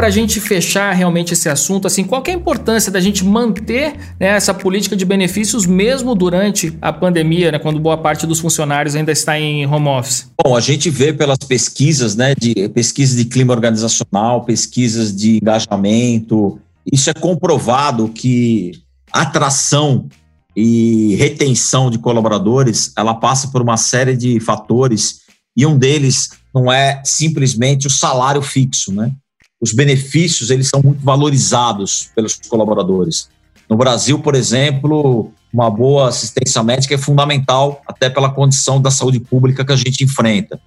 Para 0.00 0.06
a 0.06 0.10
gente 0.10 0.40
fechar 0.40 0.94
realmente 0.94 1.34
esse 1.34 1.46
assunto, 1.46 1.86
assim, 1.86 2.04
qual 2.04 2.22
é 2.26 2.30
a 2.30 2.32
importância 2.32 2.90
da 2.90 2.98
gente 3.02 3.22
manter 3.22 3.92
né, 4.18 4.28
essa 4.28 4.54
política 4.54 4.96
de 4.96 5.04
benefícios 5.04 5.66
mesmo 5.66 6.14
durante 6.14 6.74
a 6.80 6.90
pandemia, 6.90 7.52
né, 7.52 7.58
quando 7.58 7.78
boa 7.78 7.98
parte 7.98 8.26
dos 8.26 8.40
funcionários 8.40 8.96
ainda 8.96 9.12
está 9.12 9.38
em 9.38 9.66
home 9.66 9.88
office? 9.88 10.26
Bom, 10.42 10.56
a 10.56 10.60
gente 10.60 10.88
vê 10.88 11.12
pelas 11.12 11.36
pesquisas, 11.36 12.16
né, 12.16 12.34
de 12.34 12.66
pesquisas 12.70 13.14
de 13.14 13.26
clima 13.26 13.52
organizacional, 13.52 14.42
pesquisas 14.42 15.14
de 15.14 15.36
engajamento, 15.36 16.58
isso 16.90 17.10
é 17.10 17.12
comprovado 17.12 18.08
que 18.08 18.72
atração 19.12 20.08
e 20.56 21.14
retenção 21.16 21.90
de 21.90 21.98
colaboradores, 21.98 22.90
ela 22.96 23.12
passa 23.12 23.48
por 23.48 23.60
uma 23.60 23.76
série 23.76 24.16
de 24.16 24.40
fatores 24.40 25.20
e 25.54 25.66
um 25.66 25.76
deles 25.76 26.30
não 26.54 26.72
é 26.72 27.02
simplesmente 27.04 27.86
o 27.86 27.90
salário 27.90 28.40
fixo, 28.40 28.94
né? 28.94 29.12
Os 29.60 29.72
benefícios 29.72 30.50
eles 30.50 30.68
são 30.68 30.80
muito 30.82 31.04
valorizados 31.04 32.10
pelos 32.14 32.36
colaboradores. 32.48 33.28
No 33.68 33.76
Brasil, 33.76 34.18
por 34.18 34.34
exemplo, 34.34 35.32
uma 35.52 35.70
boa 35.70 36.08
assistência 36.08 36.62
médica 36.62 36.94
é 36.94 36.98
fundamental 36.98 37.82
até 37.86 38.08
pela 38.08 38.30
condição 38.30 38.80
da 38.80 38.90
saúde 38.90 39.20
pública 39.20 39.64
que 39.64 39.72
a 39.72 39.76
gente 39.76 40.02
enfrenta. 40.02 40.60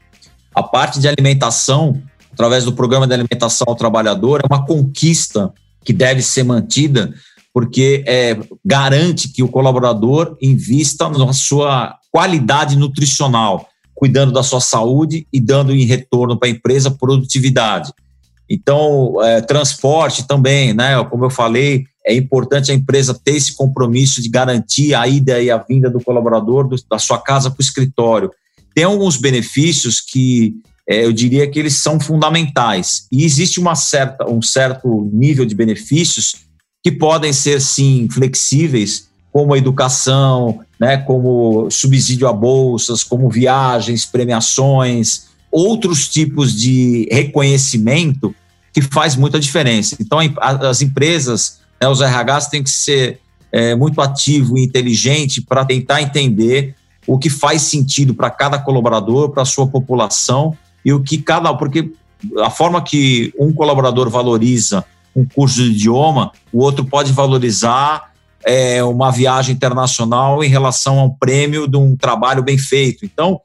A 0.54 0.62
parte 0.62 1.00
de 1.00 1.08
alimentação, 1.08 2.02
através 2.32 2.64
do 2.64 2.74
programa 2.74 3.08
de 3.08 3.14
alimentação 3.14 3.66
ao 3.68 3.76
trabalhador, 3.76 4.42
é 4.42 4.48
uma 4.48 4.66
conquista 4.66 5.52
que 5.84 5.92
deve 5.92 6.22
ser 6.22 6.44
mantida, 6.44 7.14
porque 7.54 8.04
é, 8.08 8.38
garante 8.64 9.30
que 9.30 9.44
o 9.44 9.48
colaborador 9.48 10.38
invista 10.42 11.10
na 11.10 11.34
sua 11.34 11.98
qualidade 12.12 12.78
nutricional, 12.78 13.68
cuidando 13.94 14.32
da 14.32 14.44
sua 14.44 14.62
saúde 14.62 15.28
e 15.34 15.40
dando 15.40 15.74
em 15.74 15.86
retorno 15.86 16.38
para 16.38 16.48
a 16.48 16.52
empresa 16.52 16.92
produtividade. 16.92 17.92
Então, 18.54 19.16
é, 19.24 19.42
transporte 19.42 20.28
também, 20.28 20.76
né? 20.76 21.04
Como 21.06 21.26
eu 21.26 21.30
falei, 21.32 21.86
é 22.06 22.13
importante 22.13 22.72
a 22.72 22.76
empresa 22.76 23.13
ter 23.13 23.36
esse 23.36 23.56
compromisso 23.56 24.22
de 24.22 24.30
garantir 24.30 24.94
a 24.94 25.08
ida 25.08 25.42
e 25.42 25.50
a 25.50 25.58
vinda 25.58 25.89
do 25.89 26.00
colaborador 26.00 26.68
do, 26.68 26.76
da 26.88 27.00
sua 27.00 27.18
casa 27.18 27.50
para 27.50 27.60
o 27.60 27.63
escritório. 27.63 28.30
Tem 28.76 28.84
alguns 28.84 29.18
benefícios 29.18 30.00
que 30.00 30.54
é, 30.88 31.04
eu 31.04 31.12
diria 31.12 31.50
que 31.50 31.58
eles 31.58 31.78
são 31.78 32.00
fundamentais. 32.00 33.08
E 33.12 33.26
existe 33.26 33.60
uma 33.60 33.74
certa, 33.74 34.30
um 34.30 34.42
certo 34.42 35.10
nível 35.12 35.46
de 35.46 35.56
benefícios 35.56 36.36
que 36.84 36.92
podem 36.92 37.34
ser, 37.34 37.60
sim, 37.60 38.08
flexíveis, 38.12 39.08
como 39.32 39.56
a 39.56 39.58
educação, 39.58 40.60
né, 40.80 40.98
como 40.98 41.72
subsídio 41.72 42.28
a 42.28 42.34
bolsas, 42.34 43.04
como 43.04 43.32
viagens, 43.32 44.06
premiações, 44.06 45.24
outros 45.52 46.08
tipos 46.08 46.54
de 46.54 47.08
reconhecimento 47.12 48.36
que 48.74 48.82
faz 48.82 49.16
muita 49.16 49.40
diferença. 49.40 49.96
Então, 50.00 50.20
as 50.40 50.82
empresas, 50.82 51.60
né, 51.80 51.88
os 51.88 52.02
RHs 52.02 52.48
têm 52.48 52.64
que 52.64 52.72
ser 52.72 53.20
é, 53.52 53.76
muito 53.76 54.02
ativo 54.02 54.58
e 54.58 54.64
inteligente 54.64 55.42
para 55.42 55.64
tentar 55.64 56.02
entender 56.02 56.76
o 57.06 57.20
que 57.20 57.30
faz 57.30 57.62
sentido 57.62 58.16
para 58.16 58.32
cada 58.32 58.58
colaborador, 58.58 59.30
para 59.30 59.44
a 59.44 59.46
sua 59.46 59.68
população 59.68 60.58
e 60.84 60.92
o 60.92 61.04
que 61.04 61.20
cada. 61.20 61.54
Porque 61.54 61.92
a 62.42 62.50
forma 62.50 62.82
que 62.82 63.32
um 63.38 63.54
colaborador 63.54 64.10
valoriza 64.10 64.84
um 65.16 65.24
curso 65.24 65.64
de 65.64 65.70
idioma, 65.70 66.32
o 66.52 66.64
outro 66.64 66.84
pode 66.84 67.12
valorizar 67.12 68.12
é, 68.44 68.84
uma 68.84 69.12
viagem 69.12 69.54
internacional 69.54 70.44
em 70.44 70.50
relação 70.50 71.00
a 71.00 71.04
um 71.04 71.10
prêmio 71.10 71.68
de 71.68 71.78
um 71.78 71.96
trabalho 71.96 72.42
bem 72.42 72.58
feito. 72.58 73.06
Então, 73.06 73.40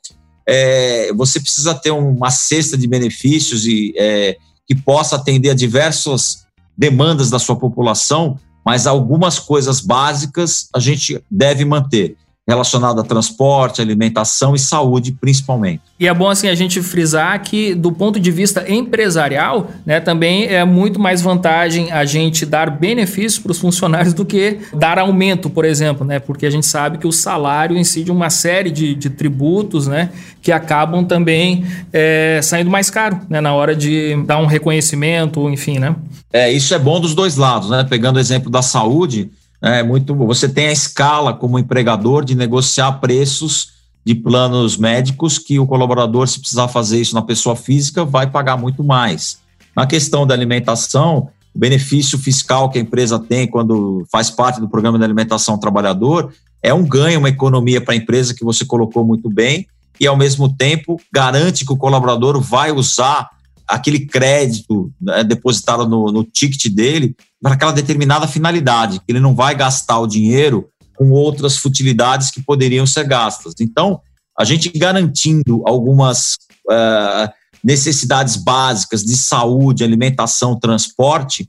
é, 0.47 1.13
você 1.13 1.39
precisa 1.39 1.75
ter 1.75 1.91
uma 1.91 2.31
cesta 2.31 2.79
de 2.79 2.89
benefícios 2.89 3.67
e, 3.67 3.93
é, 3.99 4.39
que 4.69 4.75
possa 4.75 5.17
atender 5.17 5.51
a 5.51 5.55
diversas 5.55 6.47
demandas 6.77 7.31
da 7.31 7.39
sua 7.39 7.57
população, 7.57 8.39
mas 8.65 8.87
algumas 8.87 9.39
coisas 9.39 9.81
básicas 9.81 10.69
a 10.75 10.79
gente 10.79 11.25
deve 11.31 11.65
manter 11.65 12.17
relacionado 12.49 12.99
a 12.99 13.05
transporte, 13.05 13.83
alimentação 13.83 14.55
e 14.55 14.59
saúde, 14.59 15.13
principalmente. 15.13 15.83
E 16.01 16.09
é 16.09 16.15
bom 16.15 16.31
assim 16.31 16.49
a 16.49 16.55
gente 16.55 16.81
frisar 16.81 17.39
que 17.43 17.75
do 17.75 17.93
ponto 17.93 18.19
de 18.19 18.31
vista 18.31 18.65
empresarial, 18.73 19.71
né, 19.85 20.01
também 20.01 20.47
é 20.47 20.65
muito 20.65 20.99
mais 20.99 21.21
vantagem 21.21 21.93
a 21.93 22.07
gente 22.07 22.47
dar 22.47 22.71
benefícios 22.71 23.39
para 23.39 23.53
os 23.53 23.59
funcionários 23.59 24.15
do 24.15 24.25
que 24.25 24.61
dar 24.73 24.99
aumento, 24.99 25.51
por 25.51 25.67
exemplo, 25.67 26.07
né, 26.07 26.19
porque 26.19 26.47
a 26.47 26.51
gente 26.51 26.65
sabe 26.67 26.97
que 26.97 27.07
o 27.07 27.13
salário 27.13 27.77
incide 27.77 28.11
uma 28.11 28.31
série 28.31 28.71
de, 28.71 28.95
de 28.95 29.11
tributos, 29.11 29.87
né, 29.87 30.09
que 30.41 30.51
acabam 30.51 31.05
também 31.05 31.67
é, 31.93 32.41
saindo 32.43 32.71
mais 32.71 32.89
caro, 32.89 33.21
né, 33.29 33.43
na 33.43 33.53
hora 33.53 33.77
de 33.77 34.17
dar 34.25 34.39
um 34.39 34.47
reconhecimento, 34.47 35.51
enfim, 35.51 35.79
né. 35.79 35.95
É 36.33 36.51
isso 36.51 36.75
é 36.75 36.79
bom 36.79 36.99
dos 36.99 37.15
dois 37.15 37.37
lados, 37.37 37.69
né. 37.69 37.85
Pegando 37.85 38.17
o 38.17 38.21
exemplo 38.21 38.51
da 38.51 38.63
saúde, 38.63 39.31
é 39.61 39.83
muito 39.83 40.15
Você 40.15 40.49
tem 40.49 40.69
a 40.69 40.73
escala 40.73 41.35
como 41.35 41.59
empregador 41.59 42.25
de 42.25 42.35
negociar 42.35 42.93
preços 42.93 43.79
de 44.05 44.15
planos 44.15 44.77
médicos 44.77 45.39
que 45.39 45.59
o 45.59 45.67
colaborador, 45.67 46.27
se 46.29 46.41
precisar 46.41 46.69
fazer 46.69 47.01
isso 47.01 47.15
na 47.15 47.23
pessoa 47.23 47.55
física, 47.55 48.05
vai 48.05 48.27
pagar 48.31 48.57
muito 48.57 48.83
mais. 48.83 49.39
Na 49.77 49.87
questão 49.87 50.27
da 50.27 50.35
alimentação, 50.35 51.29
o 51.55 51.59
benefício 51.59 52.19
fiscal 52.19 52.71
que 52.71 52.79
a 52.79 52.81
empresa 52.81 53.19
tem 53.19 53.47
quando 53.47 54.07
faz 54.11 54.31
parte 54.31 54.61
do 54.61 54.69
programa 54.69 54.99
de 54.99 55.05
alimentação 55.05 55.59
trabalhador 55.59 56.33
é 56.63 56.73
um 56.73 56.85
ganho, 56.85 57.19
uma 57.19 57.29
economia 57.29 57.81
para 57.81 57.95
a 57.95 57.97
empresa 57.97 58.35
que 58.35 58.45
você 58.45 58.65
colocou 58.65 59.05
muito 59.05 59.29
bem 59.29 59.67
e, 60.01 60.07
ao 60.07 60.17
mesmo 60.17 60.49
tempo, 60.49 61.01
garante 61.13 61.65
que 61.65 61.73
o 61.73 61.77
colaborador 61.77 62.41
vai 62.41 62.73
usar 62.73 63.29
aquele 63.67 64.07
crédito 64.07 64.91
né, 65.01 65.23
depositado 65.23 65.87
no, 65.87 66.11
no 66.11 66.25
ticket 66.25 66.73
dele 66.73 67.15
para 67.43 67.55
aquela 67.55 67.73
determinada 67.73 68.27
finalidade, 68.27 69.01
ele 69.07 69.21
não 69.21 69.35
vai 69.35 69.55
gastar 69.55 69.99
o 69.99 70.07
dinheiro 70.07 70.69
com 70.97 71.11
outras 71.11 71.57
futilidades 71.57 72.31
que 72.31 72.43
poderiam 72.43 72.87
ser 72.87 73.07
gastas. 73.07 73.55
Então, 73.61 74.01
a 74.39 74.45
gente 74.45 74.71
garantindo 74.77 75.63
algumas 75.67 76.37
uh, 76.69 77.31
necessidades 77.63 78.37
básicas 78.37 79.05
de 79.05 79.17
saúde, 79.17 79.85
alimentação, 79.85 80.59
transporte, 80.59 81.49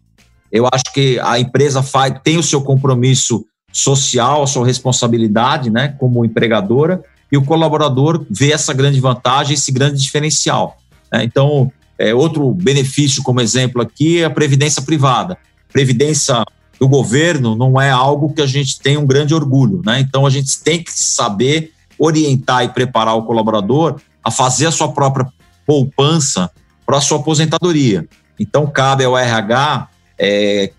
eu 0.52 0.68
acho 0.72 0.86
que 0.94 1.20
a 1.20 1.40
empresa 1.40 1.84
faz, 1.84 2.14
tem 2.24 2.38
o 2.38 2.44
seu 2.44 2.62
compromisso 2.62 3.46
social, 3.72 4.42
a 4.44 4.48
sua 4.48 4.66
responsabilidade, 4.66 5.70
né, 5.70 5.90
como 6.00 6.26
empregadora, 6.26 7.04
e 7.32 7.38
o 7.38 7.46
colaborador 7.46 8.26
vê 8.30 8.52
essa 8.52 8.74
grande 8.74 9.00
vantagem, 9.00 9.54
esse 9.54 9.72
grande 9.72 10.02
diferencial. 10.02 10.78
Né? 11.12 11.24
Então, 11.24 11.72
é, 11.98 12.14
outro 12.14 12.52
benefício, 12.54 13.22
como 13.22 13.42
exemplo 13.42 13.82
aqui, 13.82 14.22
é 14.22 14.26
a 14.26 14.30
previdência 14.30 14.82
privada. 14.82 15.38
Previdência 15.72 16.44
do 16.80 16.88
governo 16.88 17.56
não 17.56 17.80
é 17.80 17.90
algo 17.90 18.34
que 18.34 18.42
a 18.42 18.48
gente 18.48 18.80
tem 18.80 18.98
um 18.98 19.06
grande 19.06 19.36
orgulho, 19.36 19.82
né? 19.86 20.00
Então 20.00 20.26
a 20.26 20.30
gente 20.30 20.62
tem 20.62 20.82
que 20.82 20.92
saber 20.92 21.74
orientar 21.98 22.64
e 22.64 22.70
preparar 22.70 23.16
o 23.16 23.24
colaborador 23.24 24.00
a 24.24 24.32
fazer 24.32 24.68
a 24.68 24.72
sua 24.72 24.92
própria 24.92 25.28
poupança 25.66 26.50
para 26.86 26.98
a 26.98 27.02
sua 27.02 27.20
aposentadoria. 27.20 28.08
Então 28.40 28.66
cabe 28.66 29.04
ao 29.04 29.18
RH 29.18 29.90
é, 30.18 30.72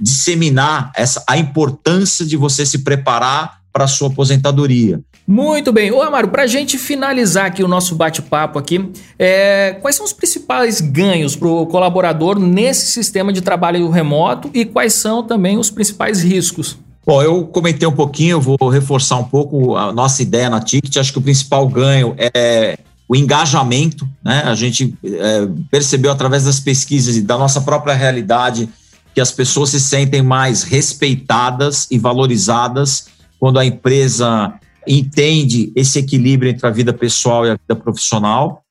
disseminar 0.00 0.92
essa, 0.94 1.22
a 1.26 1.38
importância 1.38 2.26
de 2.26 2.36
você 2.36 2.66
se 2.66 2.78
preparar 2.78 3.60
para 3.72 3.84
a 3.84 3.88
sua 3.88 4.08
aposentadoria. 4.08 5.00
Muito 5.30 5.70
bem. 5.74 5.92
Ô 5.92 6.00
Amaro, 6.00 6.28
para 6.28 6.44
a 6.44 6.46
gente 6.46 6.78
finalizar 6.78 7.44
aqui 7.44 7.62
o 7.62 7.68
nosso 7.68 7.94
bate-papo 7.94 8.58
aqui, 8.58 8.90
é, 9.18 9.76
quais 9.82 9.94
são 9.94 10.06
os 10.06 10.12
principais 10.14 10.80
ganhos 10.80 11.36
para 11.36 11.46
o 11.46 11.66
colaborador 11.66 12.38
nesse 12.38 12.86
sistema 12.86 13.30
de 13.30 13.42
trabalho 13.42 13.90
remoto 13.90 14.50
e 14.54 14.64
quais 14.64 14.94
são 14.94 15.22
também 15.22 15.58
os 15.58 15.70
principais 15.70 16.22
riscos? 16.22 16.78
Bom, 17.06 17.22
eu 17.22 17.44
comentei 17.44 17.86
um 17.86 17.92
pouquinho, 17.92 18.40
vou 18.40 18.56
reforçar 18.70 19.16
um 19.16 19.24
pouco 19.24 19.76
a 19.76 19.92
nossa 19.92 20.22
ideia 20.22 20.48
na 20.48 20.62
Ticket. 20.62 20.96
Acho 20.96 21.12
que 21.12 21.18
o 21.18 21.22
principal 21.22 21.68
ganho 21.68 22.14
é 22.16 22.78
o 23.06 23.14
engajamento, 23.14 24.08
né? 24.24 24.44
A 24.46 24.54
gente 24.54 24.94
é, 25.04 25.46
percebeu 25.70 26.10
através 26.10 26.44
das 26.44 26.58
pesquisas 26.58 27.18
e 27.18 27.20
da 27.20 27.36
nossa 27.36 27.60
própria 27.60 27.92
realidade 27.92 28.66
que 29.14 29.20
as 29.20 29.30
pessoas 29.30 29.68
se 29.68 29.80
sentem 29.80 30.22
mais 30.22 30.62
respeitadas 30.62 31.86
e 31.90 31.98
valorizadas 31.98 33.08
quando 33.38 33.58
a 33.58 33.66
empresa 33.66 34.54
entende 34.88 35.72
esse 35.76 35.98
equilíbrio 35.98 36.50
entre 36.50 36.66
a 36.66 36.70
vida 36.70 36.92
pessoal 36.92 37.46
e 37.46 37.50
a 37.50 37.56
vida 37.56 37.76
profissional, 37.76 38.62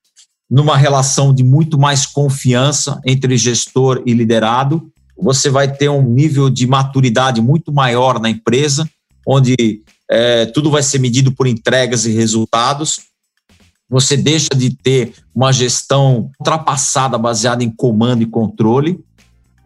numa 0.49 0.75
relação 0.77 1.33
de 1.33 1.43
muito 1.43 1.77
mais 1.77 2.05
confiança 2.05 2.99
entre 3.05 3.37
gestor 3.37 4.01
e 4.05 4.13
liderado. 4.13 4.89
Você 5.17 5.49
vai 5.49 5.71
ter 5.71 5.89
um 5.89 6.01
nível 6.01 6.49
de 6.49 6.65
maturidade 6.65 7.41
muito 7.41 7.71
maior 7.71 8.19
na 8.19 8.29
empresa, 8.29 8.89
onde 9.25 9.55
é, 10.09 10.45
tudo 10.47 10.71
vai 10.71 10.81
ser 10.81 10.99
medido 10.99 11.31
por 11.31 11.47
entregas 11.47 12.05
e 12.05 12.11
resultados. 12.11 12.99
Você 13.89 14.17
deixa 14.17 14.49
de 14.55 14.69
ter 14.69 15.13
uma 15.33 15.51
gestão 15.51 16.31
ultrapassada 16.39 17.17
baseada 17.17 17.63
em 17.63 17.69
comando 17.69 18.21
e 18.21 18.25
controle 18.25 18.99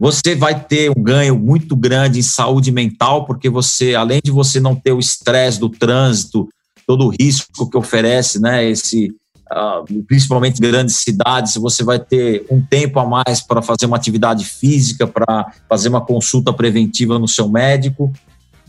você 0.02 0.34
vai 0.34 0.60
ter 0.60 0.90
um 0.90 1.04
ganho 1.04 1.38
muito 1.38 1.76
grande 1.76 2.18
em 2.18 2.24
saúde 2.24 2.72
mental, 2.72 3.24
porque 3.24 3.48
você, 3.48 3.94
além 3.94 4.20
de 4.24 4.32
você 4.32 4.60
não 4.60 4.74
ter 4.74 4.94
o 4.94 5.00
estresse 5.00 5.60
do 5.60 5.70
trânsito, 5.70 6.50
todo 6.88 7.06
o 7.06 7.10
risco 7.10 7.70
que 7.70 7.78
oferece, 7.78 8.42
né, 8.42 8.68
esse, 8.68 9.14
uh, 9.52 10.04
principalmente 10.08 10.60
grandes 10.60 10.96
cidades, 10.96 11.54
você 11.54 11.84
vai 11.84 12.00
ter 12.00 12.44
um 12.50 12.60
tempo 12.60 13.00
a 13.00 13.06
mais 13.06 13.42
para 13.42 13.62
fazer 13.62 13.86
uma 13.86 13.96
atividade 13.96 14.44
física, 14.44 15.06
para 15.06 15.54
fazer 15.70 15.90
uma 15.90 16.02
consulta 16.02 16.52
preventiva 16.52 17.20
no 17.20 17.28
seu 17.28 17.48
médico. 17.48 18.12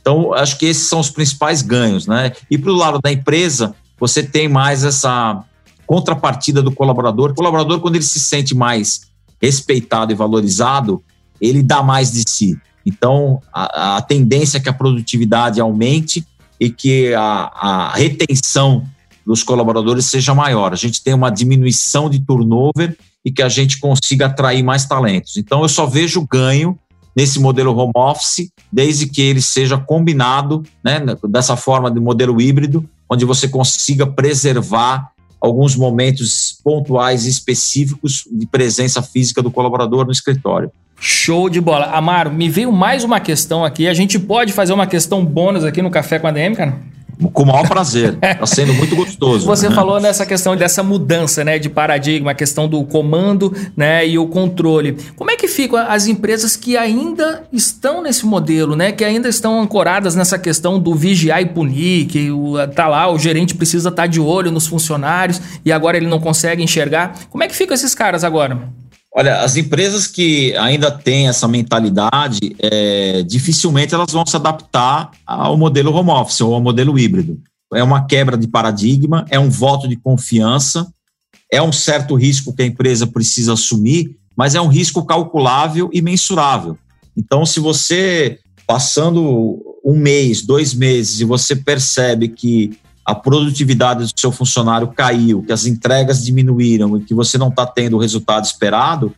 Então, 0.03 0.35
acho 0.35 0.59
que 0.59 0.66
esses 0.66 0.87
são 0.87 1.01
os 1.01 1.09
principais 1.09 1.62
ganhos, 1.62 2.07
né? 2.07 2.33
E 2.51 2.59
para 2.59 2.71
o 2.71 2.77
lado 2.77 3.01
da 3.03 3.11
empresa, 3.11 3.75
você 3.99 4.23
tem 4.23 4.51
mais 4.51 4.85
essa 4.85 5.42
contrapartida 5.87 6.61
do 6.61 6.73
colaborador. 6.73 7.31
O 7.31 7.35
colaborador, 7.35 7.81
quando 7.81 7.95
ele 7.95 8.05
se 8.05 8.21
sente 8.21 8.55
mais 8.55 9.11
respeitado 9.40 10.12
e 10.12 10.14
valorizado, 10.14 11.03
ele 11.42 11.62
dá 11.62 11.83
mais 11.83 12.12
de 12.12 12.22
si. 12.26 12.57
Então, 12.87 13.40
a, 13.52 13.96
a 13.96 14.02
tendência 14.02 14.59
é 14.59 14.61
que 14.61 14.68
a 14.68 14.72
produtividade 14.72 15.61
aumente 15.61 16.24
e 16.59 16.70
que 16.70 17.12
a, 17.14 17.50
a 17.55 17.92
retenção 17.94 18.85
dos 19.26 19.42
colaboradores 19.42 20.07
seja 20.07 20.35
maior. 20.35 20.72
A 20.72 20.76
gente 20.76 21.02
tem 21.02 21.14
uma 21.14 21.31
diminuição 21.31 22.09
de 22.09 22.20
turnover 22.20 22.96
e 23.24 23.31
que 23.31 23.42
a 23.42 23.48
gente 23.48 23.78
consiga 23.78 24.26
atrair 24.26 24.62
mais 24.62 24.85
talentos. 24.85 25.37
Então, 25.37 25.62
eu 25.62 25.68
só 25.68 25.87
vejo 25.87 26.26
ganho 26.26 26.78
nesse 27.14 27.38
modelo 27.38 27.76
home 27.76 27.92
office, 27.94 28.50
desde 28.72 29.07
que 29.07 29.20
ele 29.20 29.42
seja 29.42 29.76
combinado 29.76 30.62
né, 30.83 31.00
dessa 31.28 31.57
forma 31.57 31.90
de 31.90 32.00
modelo 32.00 32.40
híbrido, 32.40 32.88
onde 33.09 33.24
você 33.24 33.48
consiga 33.48 34.07
preservar 34.07 35.11
alguns 35.40 35.76
momentos 35.76 36.59
pontuais 36.62 37.26
específicos 37.26 38.25
de 38.31 38.46
presença 38.46 39.02
física 39.02 39.42
do 39.42 39.50
colaborador 39.50 40.06
no 40.06 40.12
escritório. 40.12 40.71
Show 41.05 41.50
de 41.50 41.61
bola. 41.61 41.87
Amaro, 41.87 42.31
me 42.31 42.48
veio 42.48 42.71
mais 42.71 43.03
uma 43.03 43.19
questão 43.19 43.65
aqui. 43.65 43.88
A 43.88 43.92
gente 43.92 44.21
pode 44.21 44.53
fazer 44.53 44.73
uma 44.73 44.87
questão 44.87 45.25
bônus 45.25 45.65
aqui 45.65 45.83
no 45.83 45.90
Café 45.90 46.17
com 46.17 46.29
a 46.29 46.31
DM, 46.31 46.55
cara? 46.55 46.77
Com 47.33 47.42
o 47.42 47.46
maior 47.46 47.67
prazer. 47.67 48.17
Está 48.23 48.46
sendo 48.46 48.73
muito 48.73 48.94
gostoso. 48.94 49.44
Você 49.44 49.69
né? 49.69 49.75
falou 49.75 49.98
nessa 49.98 50.25
questão 50.25 50.55
dessa 50.55 50.81
mudança 50.81 51.42
né, 51.42 51.59
de 51.59 51.69
paradigma, 51.69 52.31
a 52.31 52.35
questão 52.35 52.69
do 52.69 52.85
comando 52.85 53.53
né, 53.77 54.07
e 54.07 54.17
o 54.17 54.29
controle. 54.29 54.96
Como 55.17 55.29
é 55.29 55.35
que 55.35 55.48
ficam 55.48 55.77
as 55.77 56.07
empresas 56.07 56.55
que 56.55 56.77
ainda 56.77 57.42
estão 57.53 58.00
nesse 58.00 58.25
modelo, 58.25 58.77
né? 58.77 58.92
Que 58.92 59.05
ainda 59.05 59.29
estão 59.29 59.61
ancoradas 59.61 60.15
nessa 60.15 60.38
questão 60.38 60.79
do 60.79 60.94
vigiar 60.94 61.42
e 61.42 61.46
punir, 61.46 62.07
que 62.07 62.31
o, 62.31 62.55
tá 62.69 62.87
lá, 62.87 63.11
o 63.11 63.19
gerente 63.19 63.57
precisa 63.57 63.88
estar 63.88 64.03
tá 64.03 64.07
de 64.07 64.21
olho 64.21 64.53
nos 64.53 64.69
funcionários 64.69 65.40
e 65.65 65.73
agora 65.73 65.96
ele 65.96 66.07
não 66.07 66.21
consegue 66.21 66.63
enxergar. 66.63 67.13
Como 67.29 67.42
é 67.42 67.48
que 67.48 67.57
ficam 67.57 67.75
esses 67.75 67.92
caras 67.92 68.23
agora? 68.23 68.71
Olha, 69.15 69.42
as 69.42 69.56
empresas 69.56 70.06
que 70.06 70.56
ainda 70.56 70.90
têm 70.90 71.29
essa 71.29 71.46
mentalidade, 71.46 72.56
é, 72.58 73.23
dificilmente 73.23 73.94
elas 73.94 74.10
vão 74.10 74.25
se 74.25 74.35
adaptar 74.37 75.10
ao 75.27 75.56
modelo 75.56 75.92
home 75.92 76.10
office 76.10 76.40
ou 76.40 76.54
ao 76.54 76.63
modelo 76.63 76.98
híbrido. 76.98 77.38
É 77.75 77.83
uma 77.83 78.06
quebra 78.06 78.38
de 78.38 78.48
paradigma, 78.48 79.27
é 79.29 79.38
um 79.38 79.50
voto 79.50 79.87
de 79.87 79.96
confiança, 79.96 80.90
é 81.50 81.60
um 81.60 81.73
certo 81.73 82.15
risco 82.15 82.54
que 82.54 82.63
a 82.63 82.67
empresa 82.67 83.06
precisa 83.06 83.52
assumir, 83.52 84.17
mas 84.35 84.54
é 84.54 84.60
um 84.60 84.69
risco 84.69 85.04
calculável 85.04 85.90
e 85.92 86.00
mensurável. 86.00 86.79
Então, 87.15 87.44
se 87.44 87.60
você, 87.60 88.38
passando 88.67 89.60
um 89.85 89.94
mês, 89.94 90.40
dois 90.40 90.73
meses, 90.73 91.21
e 91.21 91.25
você 91.25 91.54
percebe 91.54 92.29
que 92.29 92.79
a 93.05 93.15
produtividade 93.15 94.05
do 94.05 94.21
seu 94.21 94.31
funcionário 94.31 94.88
caiu, 94.88 95.42
que 95.42 95.53
as 95.53 95.67
entregas 95.67 96.25
diminuíram 96.25 96.96
e 96.96 97.03
que 97.03 97.15
você 97.15 97.37
não 97.37 97.48
está 97.48 97.67
tendo 97.67 97.96
o 97.96 98.00
resultado 98.00 98.44
esperado, 98.44 99.15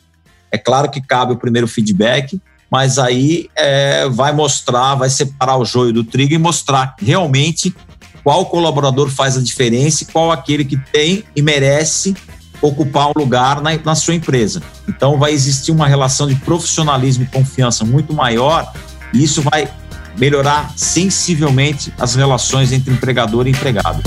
é 0.51 0.57
claro 0.57 0.91
que 0.91 1.01
cabe 1.01 1.33
o 1.33 1.37
primeiro 1.37 1.67
feedback, 1.67 2.41
mas 2.71 2.99
aí 2.99 3.49
é, 3.57 4.09
vai 4.09 4.33
mostrar, 4.33 4.95
vai 4.95 5.11
separar 5.11 5.57
o 5.57 5.65
joio 5.65 5.93
do 5.93 6.05
trigo 6.05 6.33
e 6.33 6.39
mostrar 6.39 6.95
realmente 6.99 7.75
qual 8.23 8.47
colaborador 8.47 9.11
faz 9.11 9.37
a 9.37 9.43
diferença 9.43 10.03
e 10.03 10.07
qual 10.07 10.33
aquele 10.33 10.65
que 10.65 10.77
tem 10.77 11.25
e 11.37 11.43
merece 11.43 12.17
ocupar 12.63 13.09
um 13.09 13.13
lugar 13.17 13.61
na, 13.61 13.77
na 13.77 13.95
sua 13.95 14.15
empresa. 14.15 14.63
Então 14.89 15.19
vai 15.19 15.33
existir 15.33 15.71
uma 15.71 15.87
relação 15.87 16.27
de 16.27 16.35
profissionalismo 16.37 17.25
e 17.25 17.27
confiança 17.27 17.85
muito 17.85 18.15
maior 18.15 18.73
e 19.13 19.23
isso 19.23 19.43
vai 19.43 19.69
melhorar 20.19 20.73
sensivelmente 20.77 21.93
as 21.99 22.15
relações 22.15 22.73
entre 22.73 22.93
empregador 22.93 23.47
e 23.47 23.51
empregado. 23.51 24.03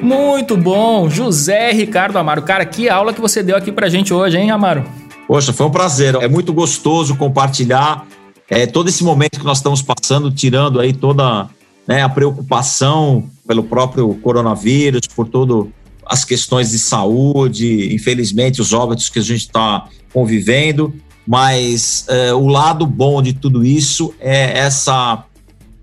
Muito 0.00 0.56
bom, 0.56 1.08
José 1.08 1.72
Ricardo 1.72 2.18
Amaro. 2.18 2.42
Cara, 2.42 2.66
que 2.66 2.88
aula 2.88 3.14
que 3.14 3.20
você 3.20 3.42
deu 3.42 3.56
aqui 3.56 3.72
pra 3.72 3.88
gente 3.88 4.12
hoje, 4.12 4.36
hein, 4.36 4.50
Amaro? 4.50 4.84
Poxa, 5.26 5.52
foi 5.52 5.66
um 5.66 5.70
prazer. 5.70 6.14
É 6.16 6.28
muito 6.28 6.52
gostoso 6.52 7.16
compartilhar 7.16 8.06
é, 8.50 8.66
todo 8.66 8.88
esse 8.88 9.02
momento 9.02 9.38
que 9.38 9.44
nós 9.44 9.58
estamos 9.58 9.80
passando, 9.80 10.30
tirando 10.30 10.78
aí 10.78 10.92
toda 10.92 11.48
né, 11.88 12.02
a 12.02 12.08
preocupação 12.08 13.24
pelo 13.46 13.62
próprio 13.64 14.14
coronavírus, 14.16 15.06
por 15.06 15.26
todo 15.26 15.72
as 16.04 16.22
questões 16.22 16.70
de 16.70 16.78
saúde, 16.78 17.94
infelizmente 17.94 18.60
os 18.60 18.74
óbitos 18.74 19.08
que 19.08 19.18
a 19.18 19.22
gente 19.22 19.40
está 19.40 19.86
convivendo 20.12 20.92
mas 21.26 22.04
é, 22.08 22.34
o 22.34 22.46
lado 22.46 22.86
bom 22.86 23.22
de 23.22 23.32
tudo 23.32 23.64
isso 23.64 24.14
é 24.20 24.58
essa 24.58 25.24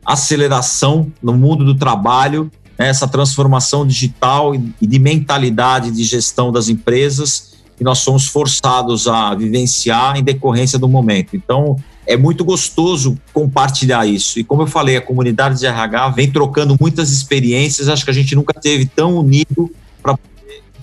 aceleração 0.06 1.12
no 1.22 1.34
mundo 1.34 1.64
do 1.64 1.76
trabalho, 1.76 2.52
né, 2.78 2.90
essa 2.90 3.08
transformação 3.08 3.86
digital 3.86 4.54
e 4.56 4.88
de 4.88 5.00
mentalidade 5.00 5.92
de 5.92 6.04
gestão 6.04 6.52
das 6.52 6.70
empresas 6.70 7.52
que 7.78 7.84
nós 7.84 8.00
somos 8.00 8.28
forçados 8.28 9.08
a 9.08 9.34
vivenciar 9.34 10.16
em 10.16 10.24
decorrência 10.24 10.78
do 10.78 10.88
momento. 10.88 11.36
Então, 11.36 11.76
é 12.06 12.16
muito 12.16 12.44
gostoso 12.44 13.18
compartilhar 13.34 14.06
isso. 14.06 14.40
E 14.40 14.44
como 14.44 14.62
eu 14.62 14.68
falei, 14.68 14.98
a 14.98 15.02
comunidade 15.02 15.60
de 15.60 15.66
RH 15.66 16.10
vem 16.10 16.32
trocando 16.32 16.76
muitas 16.80 17.12
experiências, 17.12 17.88
acho 17.90 18.06
que 18.06 18.12
a 18.12 18.14
gente 18.14 18.36
nunca 18.36 18.54
teve 18.54 18.86
tão 18.86 19.18
unido 19.18 19.72
para 20.02 20.18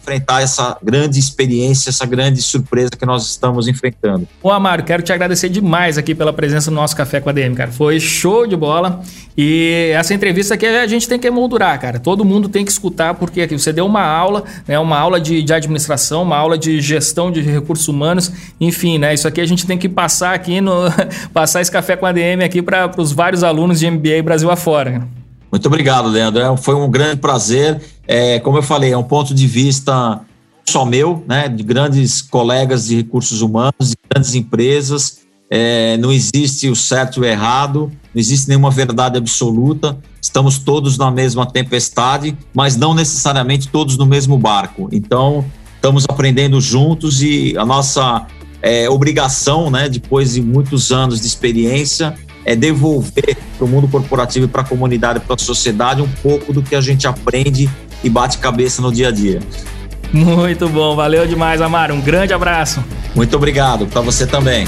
enfrentar 0.09 0.43
essa 0.43 0.77
grande 0.83 1.19
experiência, 1.19 1.91
essa 1.91 2.07
grande 2.07 2.41
surpresa 2.41 2.91
que 2.99 3.05
nós 3.05 3.29
estamos 3.29 3.69
enfrentando. 3.69 4.27
Ô 4.43 4.51
Amaro, 4.51 4.83
quero 4.83 5.03
te 5.03 5.13
agradecer 5.13 5.49
demais 5.49 5.99
aqui 5.99 6.15
pela 6.15 6.33
presença 6.33 6.71
no 6.71 6.77
nosso 6.77 6.97
Café 6.97 7.21
com 7.21 7.29
a 7.29 7.33
DM, 7.33 7.55
cara. 7.55 7.71
Foi 7.71 8.01
show 8.01 8.47
de 8.47 8.57
bola. 8.57 9.03
E 9.37 9.93
essa 9.95 10.15
entrevista 10.15 10.55
aqui 10.55 10.67
a 10.67 10.87
gente 10.87 11.09
tem 11.09 11.19
que 11.19 11.27
emoldurar, 11.27 11.79
cara. 11.81 11.99
Todo 11.99 12.25
mundo 12.25 12.49
tem 12.49 12.65
que 12.65 12.71
escutar, 12.71 13.15
porque 13.15 13.43
aqui 13.43 13.59
você 13.59 13.73
deu 13.73 13.87
uma 13.87 14.03
aula, 14.03 14.45
né? 14.67 14.79
Uma 14.79 14.99
aula 14.99 15.21
de, 15.21 15.43
de 15.43 15.53
administração, 15.53 16.23
uma 16.23 16.37
aula 16.37 16.57
de 16.57 16.81
gestão 16.81 17.31
de 17.31 17.41
recursos 17.43 17.87
humanos, 17.87 18.33
enfim, 18.61 18.99
né? 18.99 19.15
Isso 19.15 19.29
aqui 19.29 19.41
a 19.41 19.47
gente 19.47 19.67
tem 19.67 19.79
que 19.79 19.89
passar 19.89 20.35
aqui 20.35 20.61
no. 20.61 20.85
passar 21.33 21.61
esse 21.61 21.71
café 21.71 21.97
com 21.97 22.07
a 22.07 22.13
DM 22.13 22.43
aqui 22.43 22.63
para 22.63 22.91
os 22.97 23.13
vários 23.13 23.45
alunos 23.45 23.79
de 23.79 23.91
MBA 23.91 24.23
Brasil 24.23 24.51
afora. 24.51 25.07
Muito 25.51 25.67
obrigado, 25.67 26.09
Leandro. 26.09 26.41
É, 26.41 26.57
foi 26.57 26.75
um 26.75 26.91
grande 26.91 27.17
prazer. 27.17 27.81
É, 28.07 28.39
como 28.41 28.59
eu 28.59 28.63
falei, 28.63 28.93
é 28.93 28.97
um 28.97 29.03
ponto 29.03 29.35
de 29.35 29.47
vista 29.47 30.21
só 30.69 30.85
meu, 30.85 31.25
né, 31.27 31.49
de 31.49 31.63
grandes 31.63 32.21
colegas 32.21 32.87
de 32.87 32.97
recursos 32.97 33.41
humanos, 33.41 33.91
de 33.91 33.97
grandes 34.11 34.35
empresas. 34.35 35.21
É, 35.51 35.97
não 35.97 36.13
existe 36.13 36.69
o 36.69 36.77
certo 36.77 37.19
e 37.19 37.21
o 37.21 37.25
errado, 37.25 37.91
não 38.15 38.21
existe 38.21 38.49
nenhuma 38.49 38.71
verdade 38.71 39.17
absoluta. 39.17 39.99
Estamos 40.21 40.59
todos 40.59 40.99
na 40.99 41.11
mesma 41.11 41.47
tempestade, 41.47 42.37
mas 42.53 42.77
não 42.77 42.93
necessariamente 42.93 43.69
todos 43.69 43.97
no 43.97 44.05
mesmo 44.05 44.37
barco. 44.37 44.91
Então, 44.93 45.43
estamos 45.75 46.05
aprendendo 46.07 46.61
juntos 46.61 47.23
e 47.23 47.57
a 47.57 47.65
nossa 47.65 48.27
é, 48.61 48.91
obrigação, 48.91 49.71
né, 49.71 49.89
depois 49.89 50.35
de 50.35 50.43
muitos 50.43 50.93
anos 50.93 51.21
de 51.23 51.27
experiência, 51.27 52.15
é 52.45 52.57
devolver 52.57 53.37
para 53.57 53.65
o 53.65 53.69
mundo 53.69 53.89
corporativo 53.89 54.47
e 54.47 54.49
para 54.49 54.63
a 54.63 54.65
comunidade, 54.65 55.21
para 55.21 55.35
a 55.35 55.39
sociedade, 55.39 56.03
um 56.03 56.09
pouco 56.23 56.53
do 56.53 56.63
que 56.63 56.75
a 56.75 56.81
gente 56.81 57.07
aprende 57.07 57.69
e 58.03 58.09
bate 58.09 58.39
cabeça 58.39 58.81
no 58.81 58.93
dia 58.93 59.09
a 59.09 59.11
dia. 59.11 59.41
Muito 60.13 60.69
bom, 60.69 60.97
valeu 60.97 61.27
demais, 61.27 61.61
Amaro. 61.61 61.95
Um 61.95 62.01
grande 62.01 62.33
abraço. 62.33 62.83
Muito 63.15 63.37
obrigado, 63.37 63.87
para 63.87 64.01
você 64.01 64.27
também. 64.27 64.67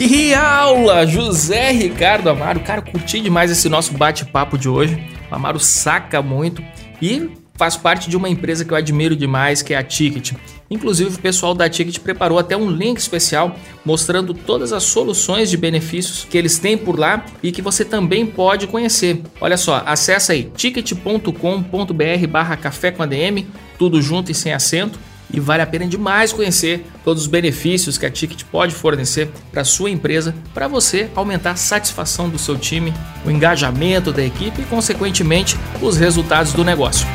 Que 0.00 0.32
aula! 0.32 1.06
José 1.06 1.72
Ricardo 1.72 2.30
Amaro. 2.30 2.60
Cara, 2.60 2.80
curti 2.80 3.20
demais 3.20 3.50
esse 3.50 3.68
nosso 3.68 3.92
bate-papo 3.92 4.56
de 4.56 4.66
hoje. 4.66 4.98
O 5.30 5.34
Amaro 5.34 5.60
saca 5.60 6.22
muito 6.22 6.64
e 7.02 7.28
faz 7.52 7.76
parte 7.76 8.08
de 8.08 8.16
uma 8.16 8.26
empresa 8.26 8.64
que 8.64 8.72
eu 8.72 8.78
admiro 8.78 9.14
demais, 9.14 9.60
que 9.60 9.74
é 9.74 9.76
a 9.76 9.82
Ticket. 9.82 10.32
Inclusive, 10.70 11.14
o 11.14 11.18
pessoal 11.18 11.52
da 11.52 11.68
Ticket 11.68 11.98
preparou 11.98 12.38
até 12.38 12.56
um 12.56 12.70
link 12.70 12.96
especial 12.96 13.54
mostrando 13.84 14.32
todas 14.32 14.72
as 14.72 14.84
soluções 14.84 15.50
de 15.50 15.58
benefícios 15.58 16.24
que 16.24 16.38
eles 16.38 16.58
têm 16.58 16.78
por 16.78 16.98
lá 16.98 17.22
e 17.42 17.52
que 17.52 17.60
você 17.60 17.84
também 17.84 18.24
pode 18.24 18.66
conhecer. 18.68 19.20
Olha 19.38 19.58
só, 19.58 19.82
acessa 19.84 20.32
aí 20.32 20.44
ticket.com.br 20.56 22.26
barra 22.26 22.56
café 22.56 22.90
com 22.90 23.02
ADM, 23.02 23.44
tudo 23.78 24.00
junto 24.00 24.32
e 24.32 24.34
sem 24.34 24.54
acento 24.54 24.98
e 25.32 25.40
vale 25.40 25.62
a 25.62 25.66
pena 25.66 25.86
demais 25.86 26.32
conhecer 26.32 26.86
todos 27.04 27.22
os 27.22 27.28
benefícios 27.28 27.98
que 27.98 28.06
a 28.06 28.10
Ticket 28.10 28.44
pode 28.44 28.74
fornecer 28.74 29.30
para 29.50 29.64
sua 29.64 29.90
empresa, 29.90 30.34
para 30.52 30.68
você 30.68 31.08
aumentar 31.14 31.52
a 31.52 31.56
satisfação 31.56 32.28
do 32.28 32.38
seu 32.38 32.56
time, 32.58 32.92
o 33.24 33.30
engajamento 33.30 34.12
da 34.12 34.22
equipe 34.22 34.62
e, 34.62 34.64
consequentemente, 34.64 35.56
os 35.80 35.96
resultados 35.96 36.52
do 36.52 36.64
negócio. 36.64 37.06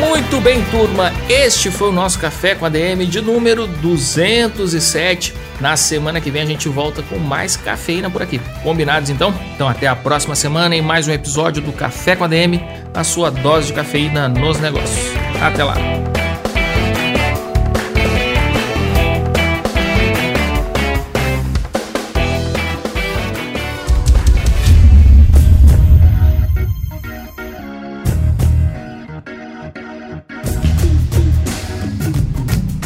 Muito 0.00 0.40
bem, 0.40 0.64
turma. 0.70 1.12
Este 1.28 1.70
foi 1.70 1.90
o 1.90 1.92
nosso 1.92 2.18
Café 2.18 2.54
com 2.54 2.64
a 2.64 2.68
DM 2.68 3.06
de 3.06 3.20
número 3.20 3.66
207. 3.66 5.34
Na 5.60 5.76
semana 5.76 6.20
que 6.20 6.30
vem 6.30 6.40
a 6.40 6.46
gente 6.46 6.68
volta 6.68 7.02
com 7.02 7.18
mais 7.18 7.54
cafeína 7.54 8.08
por 8.08 8.22
aqui. 8.22 8.40
Combinados 8.62 9.10
então? 9.10 9.34
Então 9.54 9.68
até 9.68 9.86
a 9.86 9.94
próxima 9.94 10.34
semana 10.34 10.74
em 10.74 10.80
mais 10.80 11.06
um 11.06 11.12
episódio 11.12 11.60
do 11.60 11.70
Café 11.70 12.16
com 12.16 12.24
a 12.24 12.28
DM, 12.28 12.60
a 12.94 13.04
sua 13.04 13.30
dose 13.30 13.68
de 13.68 13.72
cafeína 13.74 14.28
nos 14.28 14.60
negócios. 14.60 15.12
Até 15.40 15.64
lá. 15.64 15.76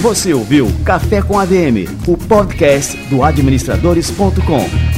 Você 0.04 0.34
ouviu 0.34 0.70
Café 0.84 1.22
com 1.22 1.38
ADM, 1.38 1.88
o 2.06 2.14
podcast 2.18 2.94
do 3.08 3.24
administradores.com. 3.24 4.93